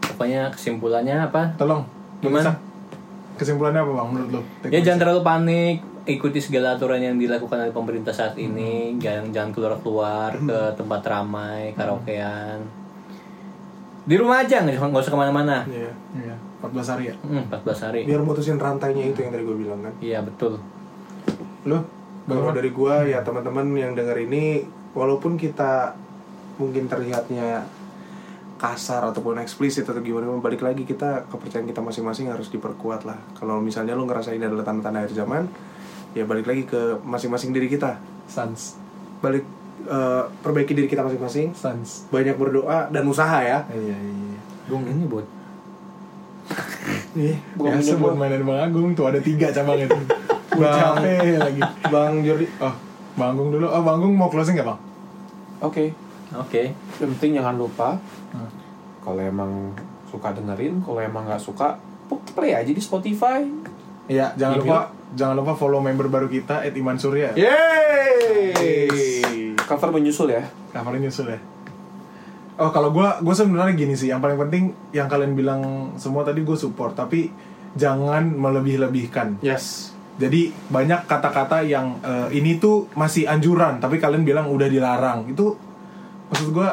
[0.00, 1.52] Pokoknya kesimpulannya apa?
[1.56, 1.84] tolong
[2.20, 2.56] Gimana?
[3.36, 5.76] Kesimpulannya apa bang menurut lo Ya jangan terlalu panik,
[6.08, 8.96] ikuti segala aturan yang dilakukan oleh pemerintah saat ini.
[8.96, 12.64] Jangan jangan keluar-keluar ke tempat ramai, karaokean.
[14.08, 15.68] Di rumah aja, nggak usah- ke mana-mana.
[15.68, 15.92] Iya.
[16.16, 18.00] Iya, 14 hari ya Hmm, 14 hari.
[18.04, 19.94] Biar mutusin rantainya itu yang tadi gue bilang kan.
[20.00, 20.58] Iya betul.
[21.66, 21.78] lo
[22.26, 25.94] Kalau dari gua ya teman-teman yang denger ini walaupun kita
[26.58, 27.62] mungkin terlihatnya
[28.56, 33.14] kasar ataupun eksplisit atau gimana balik lagi kita kepercayaan kita masing-masing harus diperkuat lah.
[33.36, 35.46] Kalau misalnya lu ngerasa ini adalah tanda-tanda akhir zaman,
[36.16, 38.00] ya balik lagi ke masing-masing diri kita.
[38.26, 38.74] Sans
[39.22, 39.44] Balik
[39.86, 43.62] eh, perbaiki diri kita masing-masing, Sans banyak berdoa dan usaha ya.
[43.70, 45.22] iya iya Gung ini buat
[47.16, 48.20] Iya, Bukan buat gua.
[48.22, 49.94] mainin Bang Agung tuh ada tiga cabang itu.
[50.52, 51.60] Bang- capek lagi.
[51.86, 52.74] Bang Jordi, Oh,
[53.14, 53.64] Bang Agung dulu.
[53.64, 54.78] Oh, Bang Agung mau closing nggak bang?
[55.58, 55.90] Oke,
[56.34, 56.62] Oke.
[56.96, 57.96] yang penting jangan lupa
[58.28, 58.46] Hmm.
[59.00, 59.72] kalau emang
[60.06, 61.74] suka dengerin, kalau emang nggak suka
[62.30, 63.40] play aja di Spotify.
[64.06, 64.78] Iya, jangan lupa
[65.12, 67.32] jangan lupa follow member baru kita at Iman Surya.
[67.32, 68.52] Yeay!
[69.58, 70.40] Cover menyusul ya.
[70.70, 71.36] Covernya nyusul ya.
[72.56, 76.40] Oh kalau gue gue sebenarnya gini sih, yang paling penting yang kalian bilang semua tadi
[76.40, 77.28] gue support, tapi
[77.76, 79.44] jangan melebih-lebihkan.
[79.44, 79.92] Yes.
[80.16, 85.28] Jadi banyak kata-kata yang eh, ini tuh masih anjuran, tapi kalian bilang udah dilarang.
[85.28, 85.52] Itu
[86.32, 86.68] maksud gue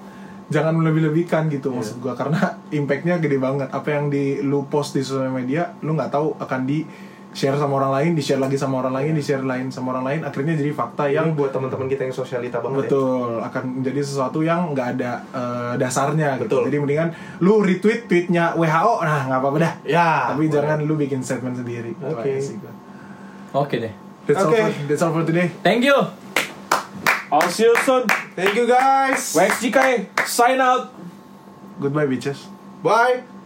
[0.54, 3.68] jangan melebih-lebihkan gitu maksud gue karena impactnya gede banget.
[3.68, 6.88] Apa yang di lu post di sosial media, lu nggak tahu akan di
[7.34, 10.04] share sama orang lain, di share lagi sama orang lain, di share lain sama orang
[10.04, 10.20] lain.
[10.24, 12.88] Akhirnya jadi fakta Yang yang buat teman-teman kita yang sosialita banget ya.
[12.88, 16.48] Betul, akan menjadi sesuatu yang nggak ada eh, dasarnya gitu.
[16.48, 16.62] Betul.
[16.72, 17.08] Jadi mendingan
[17.44, 19.72] lu retweet tweetnya WHO, nah nggak apa-apa dah.
[19.84, 20.32] Ya.
[20.32, 20.54] Tapi boleh.
[20.56, 21.92] jangan lu bikin statement sendiri.
[21.92, 22.32] Itu Oke.
[22.32, 22.72] gua.
[23.64, 23.94] Oke deh.
[24.28, 24.60] That's, all Oke.
[24.60, 25.48] for, that's all for today.
[25.64, 25.96] Thank you.
[27.32, 28.08] I'll see you soon.
[28.36, 29.36] Thank you guys.
[29.36, 30.92] Wax GK, sign out.
[31.80, 32.48] Goodbye bitches.
[32.82, 33.37] Bye.